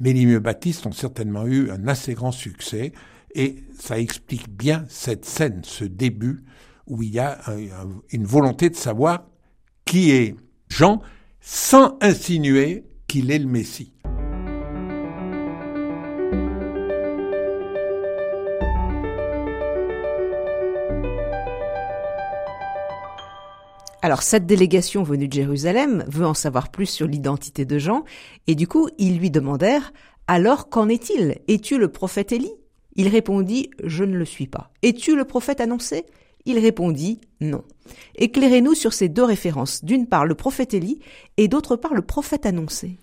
Mais 0.00 0.12
les 0.12 0.26
mieux 0.26 0.40
baptistes 0.40 0.86
ont 0.86 0.92
certainement 0.92 1.46
eu 1.46 1.70
un 1.70 1.86
assez 1.86 2.14
grand 2.14 2.32
succès 2.32 2.92
et 3.34 3.56
ça 3.78 3.98
explique 3.98 4.48
bien 4.48 4.84
cette 4.88 5.24
scène, 5.24 5.60
ce 5.62 5.84
début 5.84 6.44
où 6.86 7.02
il 7.02 7.10
y 7.10 7.18
a 7.18 7.38
une 8.10 8.24
volonté 8.24 8.70
de 8.70 8.76
savoir 8.76 9.26
qui 9.84 10.10
est 10.10 10.36
Jean 10.68 11.00
sans 11.40 11.98
insinuer 12.00 12.84
qu'il 13.06 13.30
est 13.30 13.38
le 13.38 13.46
Messie. 13.46 13.92
Alors 24.04 24.22
cette 24.22 24.44
délégation 24.44 25.02
venue 25.02 25.28
de 25.28 25.32
Jérusalem 25.32 26.04
veut 26.08 26.26
en 26.26 26.34
savoir 26.34 26.70
plus 26.70 26.84
sur 26.84 27.06
l'identité 27.06 27.64
de 27.64 27.78
Jean, 27.78 28.04
et 28.46 28.54
du 28.54 28.68
coup 28.68 28.90
ils 28.98 29.16
lui 29.16 29.30
demandèrent 29.30 29.94
Alors 30.26 30.68
qu'en 30.68 30.90
est-il? 30.90 31.38
Es-tu 31.48 31.78
le 31.78 31.88
prophète 31.88 32.30
Élie? 32.30 32.52
Il 32.96 33.08
répondit 33.08 33.70
Je 33.82 34.04
ne 34.04 34.18
le 34.18 34.26
suis 34.26 34.46
pas. 34.46 34.70
Es-tu 34.82 35.16
le 35.16 35.24
prophète 35.24 35.62
annoncé? 35.62 36.04
Il 36.44 36.58
répondit 36.58 37.22
Non. 37.40 37.64
Éclairez-nous 38.16 38.74
sur 38.74 38.92
ces 38.92 39.08
deux 39.08 39.24
références, 39.24 39.82
d'une 39.86 40.06
part 40.06 40.26
le 40.26 40.34
prophète 40.34 40.74
Élie 40.74 41.00
et 41.38 41.48
d'autre 41.48 41.74
part 41.74 41.94
le 41.94 42.02
prophète 42.02 42.44
annoncé. 42.44 42.98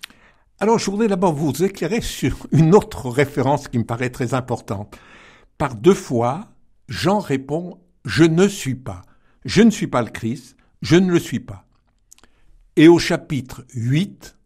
Alors 0.60 0.78
je 0.78 0.88
voudrais 0.88 1.08
d'abord 1.08 1.32
vous 1.32 1.64
éclairer 1.64 2.00
sur 2.00 2.46
une 2.52 2.76
autre 2.76 3.10
référence 3.10 3.66
qui 3.66 3.78
me 3.80 3.84
paraît 3.86 4.10
très 4.10 4.34
importante. 4.34 4.96
Par 5.58 5.74
deux 5.74 5.94
fois, 5.94 6.42
Jean 6.86 7.18
répond 7.18 7.80
Je 8.04 8.22
ne 8.22 8.46
suis 8.46 8.76
pas. 8.76 9.02
Je 9.44 9.62
ne 9.62 9.70
suis 9.70 9.88
pas 9.88 10.02
le 10.02 10.10
Christ, 10.10 10.56
je 10.82 10.96
ne 10.96 11.10
le 11.10 11.18
suis 11.18 11.40
pas. 11.40 11.64
Et 12.76 12.88
au 12.88 12.98
chapitre 12.98 13.64
8, 13.74 14.36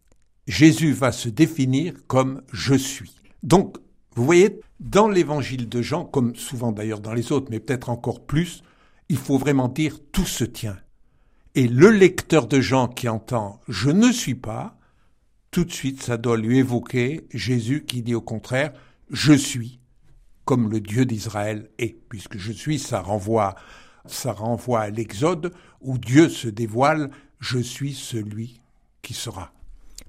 Jésus 0.46 0.92
va 0.92 1.12
se 1.12 1.28
définir 1.28 1.94
comme 2.06 2.42
je 2.52 2.74
suis. 2.74 3.16
Donc, 3.42 3.78
vous 4.14 4.24
voyez, 4.24 4.60
dans 4.80 5.08
l'évangile 5.08 5.68
de 5.68 5.82
Jean, 5.82 6.04
comme 6.04 6.34
souvent 6.36 6.72
d'ailleurs 6.72 7.00
dans 7.00 7.14
les 7.14 7.32
autres, 7.32 7.48
mais 7.50 7.60
peut-être 7.60 7.90
encore 7.90 8.24
plus, 8.24 8.62
il 9.08 9.16
faut 9.16 9.38
vraiment 9.38 9.68
dire 9.68 9.98
tout 10.12 10.24
se 10.24 10.44
tient. 10.44 10.78
Et 11.54 11.68
le 11.68 11.90
lecteur 11.90 12.46
de 12.46 12.60
Jean 12.60 12.88
qui 12.88 13.08
entend 13.08 13.60
je 13.68 13.90
ne 13.90 14.12
suis 14.12 14.34
pas, 14.34 14.78
tout 15.50 15.64
de 15.64 15.72
suite, 15.72 16.02
ça 16.02 16.16
doit 16.16 16.36
lui 16.36 16.58
évoquer 16.58 17.26
Jésus 17.32 17.84
qui 17.86 18.02
dit 18.02 18.14
au 18.14 18.20
contraire, 18.20 18.72
je 19.10 19.32
suis 19.32 19.80
comme 20.44 20.70
le 20.70 20.80
Dieu 20.80 21.04
d'Israël 21.04 21.70
est, 21.78 21.96
puisque 22.08 22.38
je 22.38 22.52
suis, 22.52 22.78
ça 22.78 23.00
renvoie, 23.00 23.56
ça 24.08 24.32
renvoie 24.32 24.80
à 24.80 24.90
l'Exode 24.90 25.52
où 25.80 25.98
Dieu 25.98 26.28
se 26.28 26.48
dévoile, 26.48 27.10
je 27.40 27.58
suis 27.58 27.94
celui 27.94 28.60
qui 29.02 29.14
sera. 29.14 29.52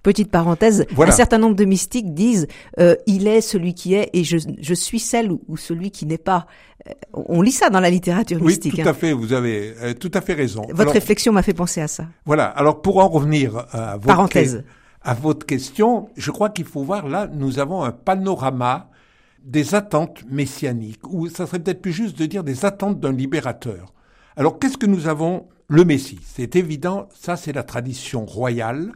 Petite 0.03 0.31
parenthèse, 0.31 0.85
un 0.97 1.11
certain 1.11 1.37
nombre 1.37 1.55
de 1.55 1.65
mystiques 1.65 2.13
disent 2.13 2.47
euh, 2.79 2.95
il 3.07 3.27
est 3.27 3.41
celui 3.41 3.73
qui 3.73 3.93
est 3.93 4.09
et 4.13 4.23
je, 4.23 4.37
je 4.59 4.73
suis 4.73 4.99
celle 4.99 5.31
ou, 5.31 5.57
celui 5.57 5.91
qui 5.91 6.05
n'est 6.05 6.17
pas. 6.17 6.47
Euh, 6.87 6.93
on 7.13 7.41
lit 7.41 7.51
ça 7.51 7.69
dans 7.69 7.81
la 7.81 7.89
littérature 7.89 8.41
mystique. 8.41 8.75
Oui, 8.75 8.83
tout 8.83 8.87
à 8.87 8.91
hein. 8.91 8.93
fait. 8.93 9.11
Vous 9.11 9.33
avez 9.33 9.73
euh, 9.81 9.93
tout 9.93 10.11
à 10.13 10.21
fait 10.21 10.33
raison. 10.33 10.61
Votre 10.69 10.93
réflexion 10.93 11.33
m'a 11.33 11.41
fait 11.41 11.53
penser 11.53 11.81
à 11.81 11.89
ça. 11.89 12.05
Voilà. 12.25 12.45
Alors 12.45 12.81
pour 12.81 12.99
en 12.99 13.09
revenir 13.09 13.65
à 13.71 13.95
votre, 13.95 14.07
parenthèse. 14.07 14.63
à 15.01 15.13
votre 15.13 15.45
question, 15.45 16.07
je 16.15 16.31
crois 16.31 16.51
qu'il 16.51 16.65
faut 16.65 16.83
voir 16.83 17.09
là, 17.09 17.27
nous 17.27 17.59
avons 17.59 17.83
un 17.83 17.91
panorama 17.91 18.89
des 19.43 19.75
attentes 19.75 20.23
messianiques, 20.29 21.07
ou 21.07 21.29
ça 21.29 21.45
serait 21.47 21.59
peut-être 21.59 21.81
plus 21.81 21.93
juste 21.93 22.17
de 22.17 22.25
dire 22.25 22.43
des 22.43 22.65
attentes 22.65 22.99
d'un 22.99 23.13
libérateur. 23.13 23.93
Alors 24.35 24.59
qu'est-ce 24.59 24.77
que 24.77 24.85
nous 24.85 25.07
avons? 25.07 25.47
Le 25.69 25.83
Messie. 25.83 26.19
C'est 26.23 26.55
évident, 26.55 27.09
ça 27.13 27.35
c'est 27.35 27.51
la 27.51 27.63
tradition 27.63 28.25
royale 28.25 28.93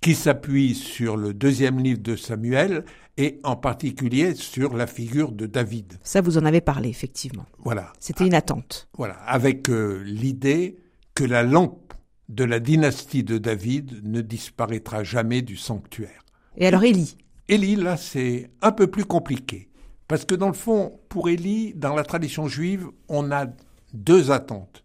qui 0.00 0.14
s'appuie 0.14 0.74
sur 0.74 1.16
le 1.16 1.34
deuxième 1.34 1.78
livre 1.78 2.00
de 2.00 2.16
Samuel 2.16 2.84
et 3.16 3.38
en 3.44 3.54
particulier 3.54 4.34
sur 4.34 4.74
la 4.74 4.86
figure 4.86 5.30
de 5.30 5.46
David. 5.46 5.98
Ça, 6.02 6.22
vous 6.22 6.38
en 6.38 6.46
avez 6.46 6.62
parlé, 6.62 6.88
effectivement. 6.88 7.44
Voilà. 7.58 7.92
C'était 7.98 8.26
une 8.26 8.34
attente. 8.34 8.88
Voilà, 8.96 9.14
avec 9.26 9.68
euh, 9.68 10.02
l'idée 10.04 10.78
que 11.14 11.24
la 11.24 11.42
lampe 11.42 11.92
de 12.28 12.44
la 12.44 12.60
dynastie 12.60 13.24
de 13.24 13.38
David 13.38 14.00
ne 14.04 14.20
disparaîtra 14.20 15.04
jamais 15.04 15.42
du 15.42 15.56
sanctuaire. 15.56 16.24
Et 16.56 16.66
alors 16.66 16.82
Élie? 16.82 17.16
Élie, 17.48 17.76
là, 17.76 17.96
c'est 17.96 18.50
un 18.62 18.72
peu 18.72 18.86
plus 18.86 19.04
compliqué. 19.04 19.68
Parce 20.10 20.24
que 20.24 20.34
dans 20.34 20.48
le 20.48 20.54
fond, 20.54 20.98
pour 21.08 21.28
Élie, 21.28 21.72
dans 21.72 21.94
la 21.94 22.02
tradition 22.02 22.48
juive, 22.48 22.88
on 23.08 23.30
a 23.30 23.46
deux 23.94 24.32
attentes. 24.32 24.82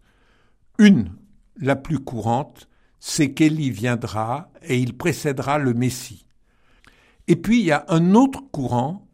Une, 0.78 1.10
la 1.60 1.74
plus 1.74 1.98
courante, 1.98 2.68
c'est 3.00 3.32
qu'Élie 3.32 3.72
viendra 3.72 4.52
et 4.62 4.78
il 4.78 4.96
précédera 4.96 5.58
le 5.58 5.74
Messie. 5.74 6.26
Et 7.26 7.34
puis 7.34 7.58
il 7.58 7.66
y 7.66 7.72
a 7.72 7.84
un 7.88 8.14
autre 8.14 8.44
courant 8.52 9.08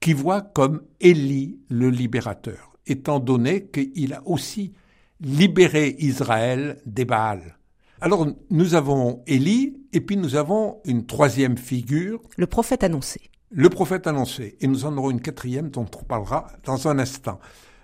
qui 0.00 0.12
voit 0.12 0.42
comme 0.42 0.82
Élie 1.00 1.58
le 1.70 1.88
libérateur, 1.88 2.76
étant 2.86 3.18
donné 3.18 3.64
qu'il 3.68 4.12
a 4.12 4.20
aussi 4.26 4.74
libéré 5.18 5.96
Israël 5.98 6.76
des 6.84 7.06
Baals. 7.06 7.56
Alors 8.02 8.26
nous 8.50 8.74
avons 8.74 9.22
Élie 9.26 9.78
et 9.94 10.02
puis 10.02 10.18
nous 10.18 10.36
avons 10.36 10.82
une 10.84 11.06
troisième 11.06 11.56
figure. 11.56 12.20
Le 12.36 12.46
prophète 12.46 12.84
annoncé. 12.84 13.30
Le 13.56 13.70
prophète 13.70 14.08
annoncé. 14.08 14.56
Et 14.60 14.66
nous 14.66 14.84
en 14.84 14.98
aurons 14.98 15.12
une 15.12 15.20
quatrième 15.20 15.70
dont 15.70 15.86
on 15.96 16.02
parlera 16.02 16.48
dans 16.64 16.88
un 16.88 16.98
instant. 16.98 17.38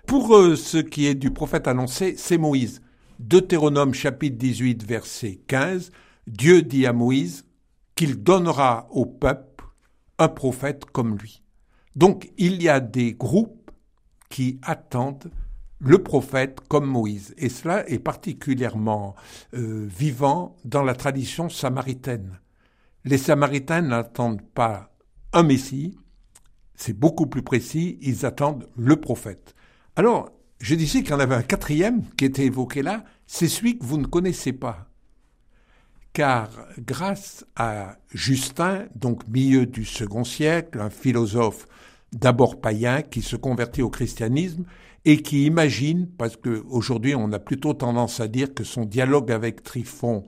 Pour 0.05 0.35
euh, 0.35 0.57
ce 0.57 0.77
qui 0.77 1.07
est 1.07 1.15
du 1.15 1.31
prophète 1.31 1.65
annoncé, 1.65 2.15
c'est 2.17 2.37
Moïse. 2.37 2.81
Deutéronome 3.19 3.93
chapitre 3.93 4.35
18 4.37 4.83
verset 4.85 5.39
15, 5.47 5.91
Dieu 6.27 6.61
dit 6.61 6.85
à 6.85 6.91
Moïse 6.91 7.45
qu'il 7.95 8.21
donnera 8.21 8.87
au 8.91 9.05
peuple 9.05 9.63
un 10.19 10.27
prophète 10.27 10.83
comme 10.91 11.17
lui. 11.17 11.41
Donc 11.95 12.33
il 12.37 12.61
y 12.61 12.67
a 12.67 12.81
des 12.81 13.13
groupes 13.13 13.71
qui 14.29 14.59
attendent 14.63 15.31
le 15.79 16.03
prophète 16.03 16.59
comme 16.67 16.85
Moïse. 16.85 17.33
Et 17.37 17.47
cela 17.47 17.89
est 17.89 17.99
particulièrement 17.99 19.15
euh, 19.53 19.87
vivant 19.87 20.57
dans 20.65 20.83
la 20.83 20.95
tradition 20.95 21.47
samaritaine. 21.47 22.41
Les 23.05 23.17
Samaritains 23.17 23.81
n'attendent 23.81 24.43
pas 24.53 24.90
un 25.33 25.43
Messie, 25.43 25.97
c'est 26.75 26.97
beaucoup 26.97 27.27
plus 27.27 27.43
précis, 27.43 27.97
ils 28.01 28.25
attendent 28.25 28.67
le 28.75 28.95
prophète. 28.95 29.55
Alors, 29.95 30.31
je 30.59 30.75
disais 30.75 31.01
qu'il 31.01 31.11
y 31.11 31.13
en 31.13 31.19
avait 31.19 31.35
un 31.35 31.43
quatrième 31.43 32.03
qui 32.17 32.25
était 32.25 32.45
évoqué 32.45 32.81
là, 32.81 33.03
c'est 33.27 33.47
celui 33.47 33.77
que 33.77 33.85
vous 33.85 33.97
ne 33.97 34.05
connaissez 34.05 34.53
pas. 34.53 34.87
Car 36.13 36.49
grâce 36.77 37.45
à 37.55 37.97
Justin, 38.13 38.85
donc 38.95 39.27
milieu 39.27 39.65
du 39.65 39.85
second 39.85 40.23
siècle, 40.23 40.79
un 40.79 40.89
philosophe 40.89 41.67
d'abord 42.11 42.59
païen 42.59 43.01
qui 43.01 43.21
se 43.21 43.37
convertit 43.37 43.81
au 43.81 43.89
christianisme 43.89 44.65
et 45.05 45.21
qui 45.21 45.45
imagine, 45.45 46.07
parce 46.17 46.35
qu'aujourd'hui 46.35 47.15
on 47.15 47.31
a 47.31 47.39
plutôt 47.39 47.73
tendance 47.73 48.19
à 48.19 48.27
dire 48.27 48.53
que 48.53 48.63
son 48.63 48.85
dialogue 48.85 49.31
avec 49.31 49.63
Trifon 49.63 50.25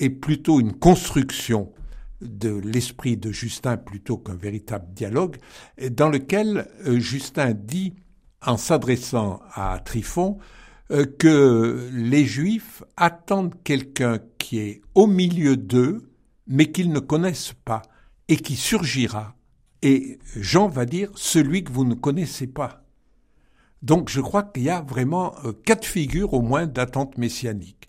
est 0.00 0.10
plutôt 0.10 0.58
une 0.58 0.72
construction 0.72 1.72
de 2.22 2.50
l'esprit 2.50 3.16
de 3.16 3.30
Justin 3.30 3.76
plutôt 3.76 4.16
qu'un 4.16 4.34
véritable 4.34 4.86
dialogue, 4.94 5.36
dans 5.90 6.08
lequel 6.08 6.68
euh, 6.86 6.98
Justin 6.98 7.52
dit 7.52 7.94
en 8.44 8.56
s'adressant 8.56 9.40
à 9.54 9.78
Trifon 9.84 10.38
euh, 10.90 11.06
que 11.06 11.88
les 11.92 12.24
Juifs 12.24 12.82
attendent 12.96 13.54
quelqu'un 13.64 14.18
qui 14.38 14.58
est 14.58 14.82
au 14.94 15.06
milieu 15.06 15.56
d'eux, 15.56 16.10
mais 16.46 16.70
qu'ils 16.70 16.92
ne 16.92 16.98
connaissent 17.00 17.54
pas, 17.64 17.82
et 18.28 18.36
qui 18.36 18.56
surgira. 18.56 19.36
Et 19.82 20.18
Jean 20.36 20.68
va 20.68 20.84
dire 20.84 21.10
celui 21.14 21.64
que 21.64 21.72
vous 21.72 21.84
ne 21.84 21.94
connaissez 21.94 22.46
pas. 22.46 22.84
Donc 23.82 24.08
je 24.10 24.20
crois 24.20 24.44
qu'il 24.44 24.62
y 24.62 24.70
a 24.70 24.80
vraiment 24.80 25.34
euh, 25.44 25.52
quatre 25.64 25.84
figures 25.84 26.34
au 26.34 26.42
moins 26.42 26.66
d'attente 26.66 27.18
messianique. 27.18 27.88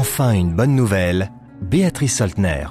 Enfin 0.00 0.32
une 0.32 0.54
bonne 0.54 0.74
nouvelle, 0.74 1.30
Béatrice 1.60 2.16
Soltner. 2.16 2.64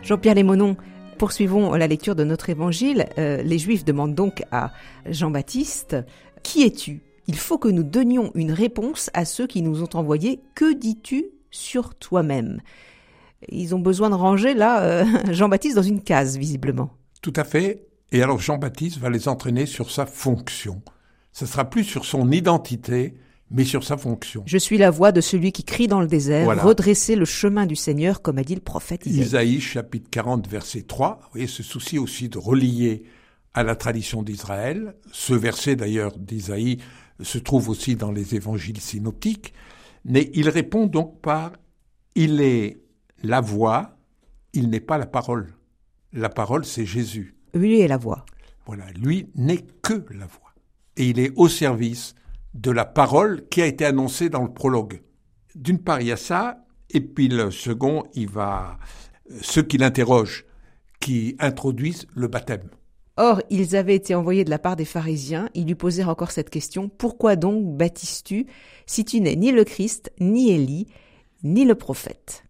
Jean-Pierre 0.00 0.34
Lémonon, 0.34 0.78
poursuivons 1.18 1.74
la 1.74 1.86
lecture 1.86 2.14
de 2.14 2.24
notre 2.24 2.48
évangile. 2.48 3.06
Euh, 3.18 3.42
les 3.42 3.58
Juifs 3.58 3.84
demandent 3.84 4.14
donc 4.14 4.42
à 4.50 4.72
Jean-Baptiste, 5.04 5.96
Qui 6.42 6.62
es-tu? 6.62 7.02
Il 7.26 7.36
faut 7.36 7.58
que 7.58 7.68
nous 7.68 7.82
donnions 7.82 8.30
une 8.34 8.50
réponse 8.50 9.10
à 9.12 9.26
ceux 9.26 9.46
qui 9.46 9.60
nous 9.60 9.82
ont 9.82 9.90
envoyés. 9.92 10.40
Que 10.54 10.72
dis-tu 10.72 11.26
sur 11.50 11.94
toi-même? 11.96 12.62
Ils 13.50 13.74
ont 13.74 13.80
besoin 13.80 14.08
de 14.08 14.14
ranger 14.14 14.54
là 14.54 14.80
euh, 14.80 15.04
Jean-Baptiste 15.30 15.76
dans 15.76 15.82
une 15.82 16.00
case, 16.02 16.38
visiblement. 16.38 16.88
Tout 17.20 17.34
à 17.36 17.44
fait. 17.44 17.88
Et 18.10 18.22
alors 18.22 18.40
Jean-Baptiste 18.40 18.96
va 18.96 19.10
les 19.10 19.28
entraîner 19.28 19.66
sur 19.66 19.90
sa 19.90 20.06
fonction. 20.06 20.80
Ce 21.30 21.44
sera 21.44 21.68
plus 21.68 21.84
sur 21.84 22.06
son 22.06 22.32
identité, 22.32 23.18
mais 23.50 23.64
sur 23.64 23.84
sa 23.84 23.96
fonction. 23.96 24.42
Je 24.46 24.58
suis 24.58 24.78
la 24.78 24.90
voix 24.90 25.12
de 25.12 25.20
celui 25.20 25.52
qui 25.52 25.64
crie 25.64 25.86
dans 25.86 26.00
le 26.00 26.06
désert, 26.06 26.62
redresser 26.62 27.16
le 27.16 27.24
chemin 27.24 27.66
du 27.66 27.76
Seigneur, 27.76 28.22
comme 28.22 28.38
a 28.38 28.44
dit 28.44 28.54
le 28.54 28.60
prophète 28.60 29.06
Isaïe. 29.06 29.22
Isaïe 29.22 29.60
chapitre 29.60 30.10
40 30.10 30.48
verset 30.48 30.82
3, 30.82 31.20
vous 31.22 31.28
voyez 31.32 31.46
ce 31.46 31.62
souci 31.62 31.98
aussi 31.98 32.28
de 32.28 32.38
relier 32.38 33.04
à 33.54 33.62
la 33.62 33.74
tradition 33.74 34.22
d'Israël. 34.22 34.94
Ce 35.12 35.32
verset 35.32 35.76
d'ailleurs 35.76 36.16
d'Isaïe 36.18 36.78
se 37.22 37.38
trouve 37.38 37.68
aussi 37.70 37.96
dans 37.96 38.12
les 38.12 38.34
évangiles 38.34 38.80
synoptiques, 38.80 39.54
mais 40.04 40.30
il 40.34 40.48
répond 40.48 40.86
donc 40.86 41.20
par 41.20 41.52
il 42.14 42.40
est 42.40 42.80
la 43.22 43.40
voix, 43.40 43.96
il 44.52 44.68
n'est 44.70 44.80
pas 44.80 44.98
la 44.98 45.06
parole. 45.06 45.54
La 46.12 46.28
parole 46.28 46.64
c'est 46.64 46.86
Jésus. 46.86 47.34
Lui 47.54 47.80
est 47.80 47.88
la 47.88 47.96
voix. 47.96 48.26
Voilà, 48.66 48.90
lui 48.92 49.30
n'est 49.34 49.64
que 49.82 50.04
la 50.10 50.26
voix. 50.26 50.52
Et 50.98 51.08
il 51.08 51.18
est 51.18 51.32
au 51.36 51.48
service 51.48 52.14
de 52.54 52.70
la 52.70 52.84
parole 52.84 53.46
qui 53.48 53.62
a 53.62 53.66
été 53.66 53.84
annoncée 53.84 54.28
dans 54.28 54.42
le 54.42 54.52
prologue. 54.52 55.02
D'une 55.54 55.78
part, 55.78 56.00
il 56.00 56.08
y 56.08 56.12
a 56.12 56.16
ça, 56.16 56.64
et 56.90 57.00
puis 57.00 57.28
le 57.28 57.50
second, 57.50 58.04
il 58.14 58.28
va 58.28 58.78
ceux 59.40 59.62
qui 59.62 59.78
l'interrogent, 59.78 60.44
qui 61.00 61.36
introduisent 61.38 62.06
le 62.14 62.28
baptême. 62.28 62.70
Or, 63.16 63.42
ils 63.50 63.74
avaient 63.74 63.96
été 63.96 64.14
envoyés 64.14 64.44
de 64.44 64.50
la 64.50 64.60
part 64.60 64.76
des 64.76 64.84
pharisiens, 64.84 65.48
ils 65.54 65.66
lui 65.66 65.74
posèrent 65.74 66.08
encore 66.08 66.30
cette 66.30 66.50
question, 66.50 66.88
pourquoi 66.88 67.34
donc 67.34 67.76
baptises-tu 67.76 68.46
si 68.86 69.04
tu 69.04 69.20
n'es 69.20 69.34
ni 69.34 69.50
le 69.50 69.64
Christ, 69.64 70.12
ni 70.20 70.50
Élie, 70.52 70.86
ni 71.42 71.64
le 71.64 71.74
prophète? 71.74 72.44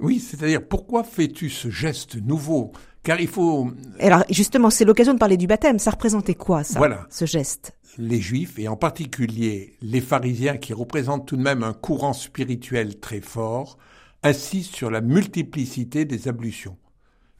Oui, 0.00 0.18
c'est-à-dire 0.18 0.66
pourquoi 0.66 1.04
fais-tu 1.04 1.50
ce 1.50 1.70
geste 1.70 2.16
nouveau 2.16 2.72
Car 3.08 3.22
il 3.22 3.26
faut... 3.26 3.70
Alors 4.00 4.22
justement, 4.28 4.68
c'est 4.68 4.84
l'occasion 4.84 5.14
de 5.14 5.18
parler 5.18 5.38
du 5.38 5.46
baptême. 5.46 5.78
Ça 5.78 5.92
représentait 5.92 6.34
quoi, 6.34 6.62
ça, 6.62 6.78
Voilà. 6.78 7.06
ce 7.08 7.24
geste? 7.24 7.74
Les 7.96 8.20
Juifs, 8.20 8.58
et 8.58 8.68
en 8.68 8.76
particulier 8.76 9.78
les 9.80 10.02
pharisiens 10.02 10.58
qui 10.58 10.74
représentent 10.74 11.26
tout 11.26 11.38
de 11.38 11.42
même 11.42 11.62
un 11.62 11.72
courant 11.72 12.12
spirituel 12.12 13.00
très 13.00 13.22
fort, 13.22 13.78
insistent 14.22 14.74
sur 14.74 14.90
la 14.90 15.00
multiplicité 15.00 16.04
des 16.04 16.28
ablutions. 16.28 16.76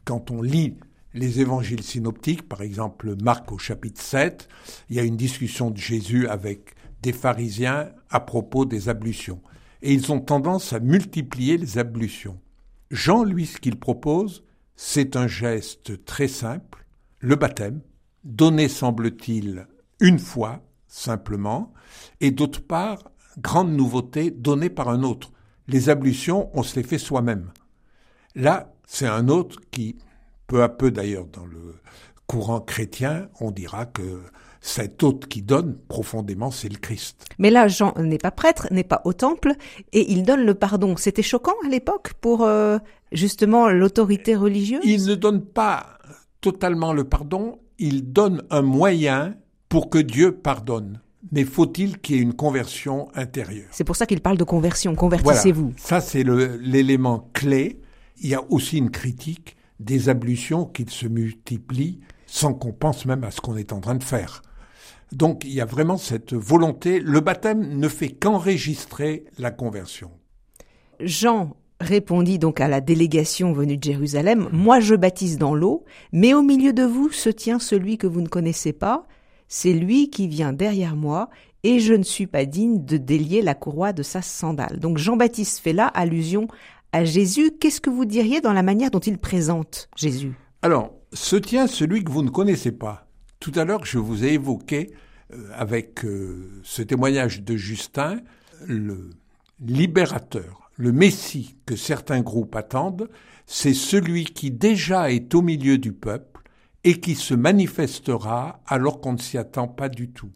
Quand 0.07 0.31
on 0.31 0.40
lit 0.40 0.78
les 1.12 1.40
évangiles 1.40 1.83
synoptiques, 1.83 2.48
par 2.48 2.62
exemple 2.62 3.14
Marc 3.22 3.52
au 3.52 3.59
chapitre 3.59 4.00
7, 4.00 4.48
il 4.88 4.96
y 4.96 5.00
a 5.00 5.02
une 5.02 5.18
discussion 5.18 5.70
de 5.70 5.76
Jésus 5.76 6.28
avec 6.28 6.76
des 7.02 7.12
pharisiens 7.12 7.90
à 8.09 8.20
propos 8.20 8.64
des 8.64 8.88
ablutions. 8.88 9.42
Et 9.83 9.92
ils 9.92 10.11
ont 10.12 10.20
tendance 10.20 10.72
à 10.72 10.81
multiplier 10.81 11.59
les 11.59 11.76
ablutions. 11.76 12.40
Jean, 12.90 13.22
lui, 13.22 13.44
ce 13.44 13.59
qu'il 13.59 13.76
propose, 13.78 14.44
c'est 14.81 15.17
un 15.17 15.27
geste 15.27 16.05
très 16.05 16.29
simple, 16.29 16.87
le 17.19 17.35
baptême, 17.35 17.81
donné, 18.23 18.69
semble-t-il, 18.69 19.67
une 19.99 20.21
fois 20.21 20.62
simplement, 20.87 21.73
et 22.21 22.31
d'autre 22.31 22.64
part, 22.64 23.11
grande 23.38 23.73
nouveauté 23.73 24.31
donnée 24.31 24.71
par 24.71 24.88
un 24.88 25.03
autre. 25.03 25.33
Les 25.67 25.88
ablutions, 25.88 26.49
on 26.57 26.62
se 26.62 26.77
les 26.77 26.85
fait 26.85 26.97
soi-même. 26.99 27.51
Là, 28.37 28.73
c'est 28.87 29.09
un 29.09 29.27
autre 29.27 29.59
qui, 29.73 29.99
peu 30.47 30.62
à 30.62 30.69
peu 30.69 30.93
d'ailleurs 30.93 31.27
dans 31.27 31.47
le 31.47 31.75
courant 32.29 32.61
chrétien, 32.61 33.29
on 33.41 33.51
dira 33.51 33.85
que 33.85 34.23
cet 34.61 35.03
autre 35.03 35.29
qui 35.29 35.42
donne 35.42 35.77
profondément, 35.88 36.51
c'est 36.51 36.68
le 36.68 36.79
Christ. 36.79 37.25
Mais 37.38 37.51
là, 37.51 37.68
Jean 37.68 37.94
n'est 37.99 38.18
pas 38.18 38.31
prêtre, 38.31 38.68
n'est 38.71 38.85
pas 38.85 39.03
au 39.05 39.12
temple, 39.12 39.53
et 39.92 40.11
il 40.12 40.25
donne 40.25 40.44
le 40.44 40.55
pardon. 40.55 40.97
C'était 40.97 41.23
choquant 41.23 41.55
à 41.64 41.68
l'époque 41.68 42.14
pour 42.21 42.42
euh, 42.42 42.79
justement 43.12 43.68
l'autorité 43.68 44.35
religieuse? 44.35 44.83
Il 44.85 45.07
ne 45.07 45.14
donne 45.14 45.44
pas 45.44 45.99
totalement 46.40 46.92
le 46.92 47.05
pardon, 47.05 47.59
il 47.79 48.12
donne 48.12 48.42
un 48.51 48.62
moyen 48.62 49.35
pour 49.68 49.90
que 49.90 49.99
Dieu 49.99 50.33
pardonne. 50.33 51.01
Mais 51.33 51.44
faut-il 51.44 51.99
qu'il 51.99 52.16
y 52.16 52.18
ait 52.18 52.23
une 52.23 52.35
conversion 52.35 53.09
intérieure? 53.14 53.68
C'est 53.71 53.85
pour 53.85 53.97
ça 53.97 54.07
qu'il 54.07 54.21
parle 54.21 54.38
de 54.38 54.44
conversion. 54.44 54.94
Voilà. 54.94 55.18
Convertissez-vous. 55.18 55.75
Ça, 55.77 56.01
c'est 56.01 56.25
l'élément 56.25 57.29
clé. 57.33 57.81
Il 58.21 58.29
y 58.29 58.35
a 58.35 58.42
aussi 58.51 58.79
une 58.79 58.90
critique 58.90 59.57
des 59.79 60.09
ablutions 60.09 60.64
qui 60.64 60.87
se 60.88 61.07
multiplient 61.07 62.01
sans 62.27 62.55
qu'on 62.55 62.73
pense 62.73 63.05
même 63.05 63.25
à 63.25 63.31
ce 63.31 63.40
qu'on 63.40 63.57
est 63.57 63.73
en 63.73 63.81
train 63.81 63.94
de 63.94 64.05
faire. 64.05 64.42
Donc, 65.12 65.44
il 65.44 65.53
y 65.53 65.61
a 65.61 65.64
vraiment 65.64 65.97
cette 65.97 66.35
volonté. 66.35 67.01
Le 67.01 67.21
baptême 67.21 67.79
ne 67.79 67.88
fait 67.88 68.11
qu'enregistrer 68.11 69.25
la 69.38 69.51
conversion. 69.51 70.11
Jean 71.01 71.57
répondit 71.81 72.38
donc 72.38 72.61
à 72.61 72.68
la 72.68 72.81
délégation 72.81 73.53
venue 73.53 73.77
de 73.77 73.85
Jérusalem, 73.85 74.49
Moi 74.53 74.81
je 74.81 74.94
baptise 74.94 75.38
dans 75.38 75.55
l'eau, 75.55 75.85
mais 76.12 76.35
au 76.35 76.42
milieu 76.42 76.73
de 76.73 76.83
vous 76.83 77.11
se 77.11 77.31
tient 77.31 77.59
celui 77.59 77.99
que 77.99 78.07
vous 78.07 78.21
ne 78.21 78.29
connaissez 78.29 78.73
pas, 78.73 79.07
c'est 79.47 79.73
lui 79.73 80.11
qui 80.11 80.27
vient 80.27 80.53
derrière 80.53 80.97
moi, 80.97 81.31
et 81.62 81.81
je 81.81 81.94
ne 81.94 82.03
suis 82.03 82.27
pas 82.27 82.44
digne 82.44 82.85
de 82.85 82.97
délier 82.97 83.42
la 83.42 83.55
courroie 83.55 83.92
de 83.92 84.03
sa 84.03 84.23
sandale. 84.23 84.79
Donc 84.79 84.99
Jean-Baptiste 84.99 85.61
fait 85.61 85.73
là 85.73 85.87
allusion 85.87 86.49
à 86.92 87.05
Jésus. 87.05 87.53
Qu'est-ce 87.61 87.81
que 87.81 87.90
vous 87.90 88.05
diriez 88.05 88.40
dans 88.40 88.53
la 88.53 88.62
manière 88.62 88.90
dont 88.90 88.99
il 88.99 89.18
présente 89.18 89.88
Jésus? 89.97 90.33
Alors, 90.62 90.92
se 91.12 91.37
tient 91.37 91.66
celui 91.66 92.05
que 92.05 92.11
vous 92.11 92.23
ne 92.23 92.31
connaissez 92.31 92.73
pas. 92.73 93.08
Tout 93.40 93.53
à 93.55 93.64
l'heure, 93.64 93.85
je 93.85 93.98
vous 93.98 94.24
ai 94.24 94.35
évoqué, 94.35 94.92
euh, 95.33 95.51
avec 95.55 96.05
euh, 96.05 96.61
ce 96.62 96.83
témoignage 96.83 97.42
de 97.42 97.57
Justin, 97.57 98.20
le 98.66 99.11
libérateur, 99.61 100.70
le 100.77 100.92
Messie 100.92 101.57
que 101.66 101.77
certains 101.77 102.20
groupes 102.20 102.57
attendent, 102.57 103.09
c'est 103.46 103.74
celui 103.74 104.24
qui 104.24 104.51
déjà 104.51 105.11
est 105.11 105.35
au 105.35 105.42
milieu 105.42 105.79
du 105.79 105.92
peuple 105.92 106.42
et 106.85 107.01
qui 107.01 107.14
se 107.14 107.35
manifestera 107.35 108.61
alors 108.66 109.01
qu'on 109.01 109.14
ne 109.14 109.18
s'y 109.18 109.38
attend 109.38 109.68
pas 109.68 109.88
du 109.88 110.11
tout. 110.11 110.31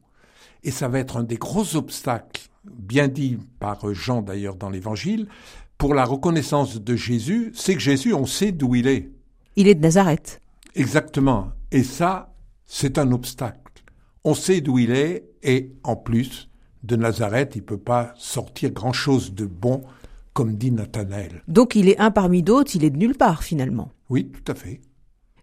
Et 0.65 0.71
ça 0.71 0.89
va 0.89 0.99
être 0.99 1.17
un 1.17 1.25
des 1.25 1.37
gros 1.37 1.77
obstacles, 1.77 2.49
bien 2.65 3.09
dit 3.09 3.39
par 3.59 3.93
Jean 3.95 4.23
d'ailleurs 4.23 4.57
dans 4.57 4.71
l'Évangile, 4.71 5.29
pour 5.79 5.95
la 5.95 6.05
reconnaissance 6.05 6.81
de 6.81 6.95
Jésus, 6.95 7.53
c'est 7.55 7.75
que 7.75 7.81
Jésus, 7.81 8.15
on 8.15 8.27
sait 8.27 8.53
d'où 8.53 8.75
il 8.77 8.87
est. 8.87 9.11
Il 9.57 9.67
est 9.67 9.75
de 9.75 9.81
Nazareth. 9.81 10.41
Exactement. 10.75 11.51
Et 11.73 11.83
ça, 11.83 12.32
c'est 12.67 12.99
un 12.99 13.13
obstacle. 13.13 13.59
On 14.25 14.35
sait 14.35 14.61
d'où 14.61 14.79
il 14.79 14.91
est 14.93 15.25
et 15.43 15.73
en 15.83 15.97
plus, 15.97 16.49
de 16.85 16.97
Nazareth, 16.97 17.53
il 17.57 17.63
peut 17.63 17.79
pas 17.79 18.13
sortir 18.17 18.71
grand-chose 18.71 19.35
de 19.35 19.47
bon, 19.47 19.83
comme 20.33 20.57
dit 20.57 20.71
Nathanaël. 20.73 21.43
Donc 21.49 21.75
il 21.75 21.89
est 21.89 21.99
un 21.99 22.11
parmi 22.11 22.43
d'autres, 22.43 22.75
il 22.75 22.85
est 22.85 22.91
de 22.91 22.97
nulle 22.99 23.17
part 23.17 23.43
finalement. 23.45 23.91
Oui, 24.09 24.31
tout 24.31 24.51
à 24.51 24.55
fait. 24.55 24.81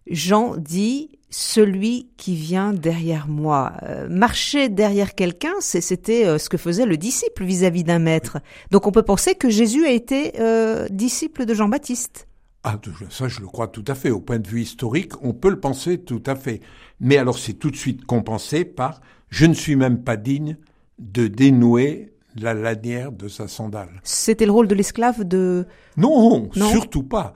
Jean 0.10 0.56
dit 0.58 1.12
celui 1.30 2.10
qui 2.18 2.34
vient 2.36 2.74
derrière 2.74 3.28
moi. 3.28 3.74
Euh, 3.84 4.08
marcher 4.10 4.68
derrière 4.68 5.14
quelqu'un, 5.14 5.54
c'est- 5.60 5.82
c'était 5.82 6.26
euh, 6.26 6.40
ce 6.40 6.50
que 6.50 6.58
faisait 6.58 6.88
le 6.88 6.98
disciple 6.98 7.44
vis-à-vis 7.46 7.84
d'un 7.84 8.00
maître. 8.00 8.40
Donc 8.72 8.88
on 8.88 8.92
peut 8.92 9.04
penser 9.04 9.36
que 9.36 9.50
Jésus 9.50 9.86
a 9.86 9.92
été 9.92 10.40
euh, 10.40 10.88
disciple 10.90 11.46
de 11.46 11.54
Jean-Baptiste. 11.54 12.28
Ah, 12.64 12.80
ça, 13.10 13.28
je 13.28 13.40
le 13.40 13.48
crois 13.48 13.68
tout 13.70 13.86
à 13.88 13.96
fait. 13.96 14.12
Au 14.12 14.20
point 14.20 14.40
de 14.40 14.48
vue 14.48 14.62
historique, 14.62 15.14
on 15.24 15.34
peut 15.34 15.50
le 15.50 15.60
penser 15.60 15.98
tout 15.98 16.22
à 16.26 16.36
fait. 16.36 16.60
Mais 17.00 17.18
alors, 17.18 17.40
c'est 17.40 17.54
tout 17.54 17.72
de 17.72 17.76
suite 17.78 18.06
compensé 18.06 18.66
par 18.66 19.02
je 19.30 19.46
ne 19.46 19.54
suis 19.54 19.76
même 19.76 20.04
pas 20.04 20.18
digne 20.18 20.58
de 20.98 21.28
dénouer 21.28 22.14
la 22.36 22.54
lanière 22.54 23.12
de 23.12 23.28
sa 23.28 23.48
sandale. 23.48 24.02
C'était 24.04 24.46
le 24.46 24.52
rôle 24.52 24.68
de 24.68 24.76
l'esclave 24.76 25.24
de... 25.24 25.66
Non, 25.98 26.50
Non. 26.56 26.70
surtout 26.70 27.04
pas. 27.04 27.34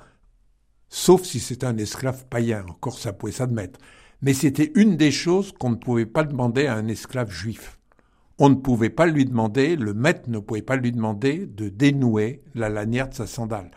Sauf 0.90 1.24
si 1.24 1.40
c'était 1.40 1.66
un 1.66 1.78
esclave 1.78 2.26
païen, 2.28 2.66
encore 2.70 3.00
ça 3.00 3.14
pouvait 3.14 3.32
s'admettre. 3.32 3.80
Mais 4.22 4.34
c'était 4.34 4.72
une 4.76 4.96
des 4.96 5.12
choses 5.12 5.52
qu'on 5.52 5.72
ne 5.72 5.76
pouvait 5.76 6.06
pas 6.06 6.24
demander 6.24 6.68
à 6.68 6.76
un 6.76 6.88
esclave 6.88 7.32
juif. 7.32 7.80
On 8.40 8.50
ne 8.50 8.56
pouvait 8.56 8.90
pas 8.90 9.06
lui 9.06 9.26
demander, 9.26 9.76
le 9.76 9.94
maître 9.94 10.30
ne 10.30 10.40
pouvait 10.40 10.62
pas 10.62 10.76
lui 10.76 10.92
demander 10.92 11.46
de 11.46 11.70
dénouer 11.70 12.44
la 12.56 12.70
lanière 12.70 13.10
de 13.10 13.14
sa 13.14 13.28
sandale. 13.28 13.72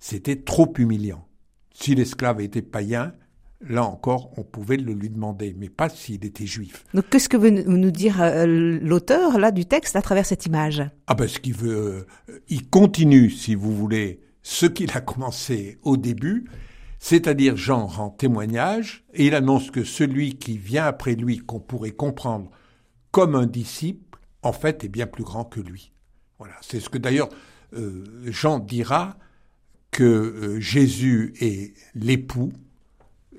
C'était 0.00 0.36
trop 0.36 0.72
humiliant. 0.78 1.26
Si 1.72 1.94
l'esclave 1.94 2.40
était 2.40 2.62
païen, 2.62 3.12
là 3.60 3.84
encore, 3.84 4.32
on 4.38 4.42
pouvait 4.42 4.76
le 4.76 4.92
lui 4.92 5.10
demander, 5.10 5.54
mais 5.56 5.68
pas 5.68 5.88
s'il 5.88 6.24
était 6.24 6.46
juif. 6.46 6.84
Donc 6.94 7.04
qu'est-ce 7.10 7.28
que 7.28 7.36
veut 7.36 7.50
nous 7.50 7.90
dire 7.90 8.20
euh, 8.20 8.78
l'auteur 8.82 9.38
là 9.38 9.50
du 9.50 9.66
texte 9.66 9.96
à 9.96 10.02
travers 10.02 10.26
cette 10.26 10.46
image? 10.46 10.82
Ah 11.06 11.14
ben, 11.14 11.28
ce 11.28 11.38
qu'il 11.38 11.54
veut, 11.54 12.06
euh, 12.28 12.40
il 12.48 12.68
continue, 12.68 13.30
si 13.30 13.54
vous 13.54 13.74
voulez, 13.76 14.20
ce 14.42 14.66
qu'il 14.66 14.90
a 14.92 15.00
commencé 15.00 15.78
au 15.82 15.96
début, 15.96 16.46
c'est-à-dire 16.98 17.56
Jean 17.56 17.86
rend 17.86 18.10
témoignage 18.10 19.04
et 19.12 19.26
il 19.26 19.34
annonce 19.34 19.70
que 19.70 19.84
celui 19.84 20.36
qui 20.36 20.58
vient 20.58 20.84
après 20.86 21.14
lui, 21.14 21.38
qu'on 21.38 21.60
pourrait 21.60 21.92
comprendre 21.92 22.50
comme 23.10 23.34
un 23.34 23.46
disciple, 23.46 24.18
en 24.42 24.52
fait 24.52 24.84
est 24.84 24.88
bien 24.88 25.06
plus 25.06 25.24
grand 25.24 25.44
que 25.44 25.60
lui. 25.60 25.92
Voilà, 26.38 26.54
c'est 26.62 26.80
ce 26.80 26.88
que 26.88 26.98
d'ailleurs 26.98 27.28
euh, 27.74 28.04
Jean 28.26 28.58
dira 28.58 29.18
que 29.90 30.04
euh, 30.04 30.60
Jésus 30.60 31.32
est 31.40 31.74
l'époux 31.94 32.52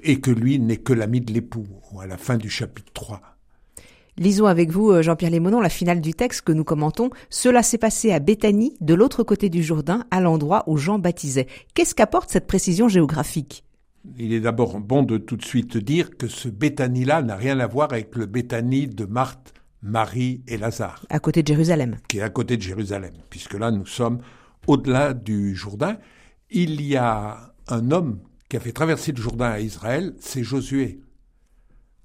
et 0.03 0.19
que 0.19 0.31
lui 0.31 0.59
n'est 0.59 0.77
que 0.77 0.93
l'ami 0.93 1.21
de 1.21 1.31
l'époux 1.33 1.65
à 1.99 2.07
la 2.07 2.17
fin 2.17 2.37
du 2.37 2.49
chapitre 2.49 2.91
3. 2.93 3.21
Lisons 4.17 4.45
avec 4.45 4.71
vous, 4.71 4.91
euh, 4.91 5.01
Jean-Pierre 5.01 5.31
Lémonon, 5.31 5.61
la 5.61 5.69
finale 5.69 6.01
du 6.01 6.13
texte 6.13 6.41
que 6.41 6.51
nous 6.51 6.63
commentons. 6.63 7.09
Cela 7.29 7.63
s'est 7.63 7.77
passé 7.77 8.11
à 8.11 8.19
Béthanie, 8.19 8.75
de 8.81 8.93
l'autre 8.93 9.23
côté 9.23 9.49
du 9.49 9.63
Jourdain, 9.63 10.05
à 10.11 10.19
l'endroit 10.19 10.63
où 10.67 10.77
Jean 10.77 10.99
baptisait. 10.99 11.47
Qu'est-ce 11.73 11.95
qu'apporte 11.95 12.29
cette 12.29 12.47
précision 12.47 12.87
géographique? 12.89 13.63
Il 14.17 14.33
est 14.33 14.39
d'abord 14.41 14.79
bon 14.79 15.03
de 15.03 15.17
tout 15.17 15.37
de 15.37 15.45
suite 15.45 15.77
dire 15.77 16.17
que 16.17 16.27
ce 16.27 16.49
Béthanie-là 16.49 17.21
n'a 17.21 17.35
rien 17.35 17.59
à 17.59 17.67
voir 17.67 17.93
avec 17.93 18.15
le 18.15 18.25
Béthanie 18.25 18.87
de 18.87 19.05
Marthe, 19.05 19.53
Marie 19.83 20.41
et 20.47 20.57
Lazare, 20.57 21.05
À 21.09 21.19
côté 21.19 21.41
de 21.41 21.47
Jérusalem. 21.47 21.97
qui 22.07 22.17
est 22.17 22.21
à 22.21 22.29
côté 22.29 22.57
de 22.57 22.61
Jérusalem, 22.61 23.13
puisque 23.29 23.53
là 23.53 23.71
nous 23.71 23.85
sommes 23.85 24.19
au-delà 24.67 25.13
du 25.13 25.55
Jourdain. 25.55 25.97
Il 26.51 26.81
y 26.81 26.97
a 26.97 27.53
un 27.67 27.91
homme 27.91 28.19
qui 28.49 28.57
a 28.57 28.59
fait 28.59 28.73
traverser 28.73 29.13
le 29.13 29.21
Jourdain 29.21 29.49
à 29.49 29.59
Israël, 29.59 30.13
c'est 30.19 30.43
Josué. 30.43 30.99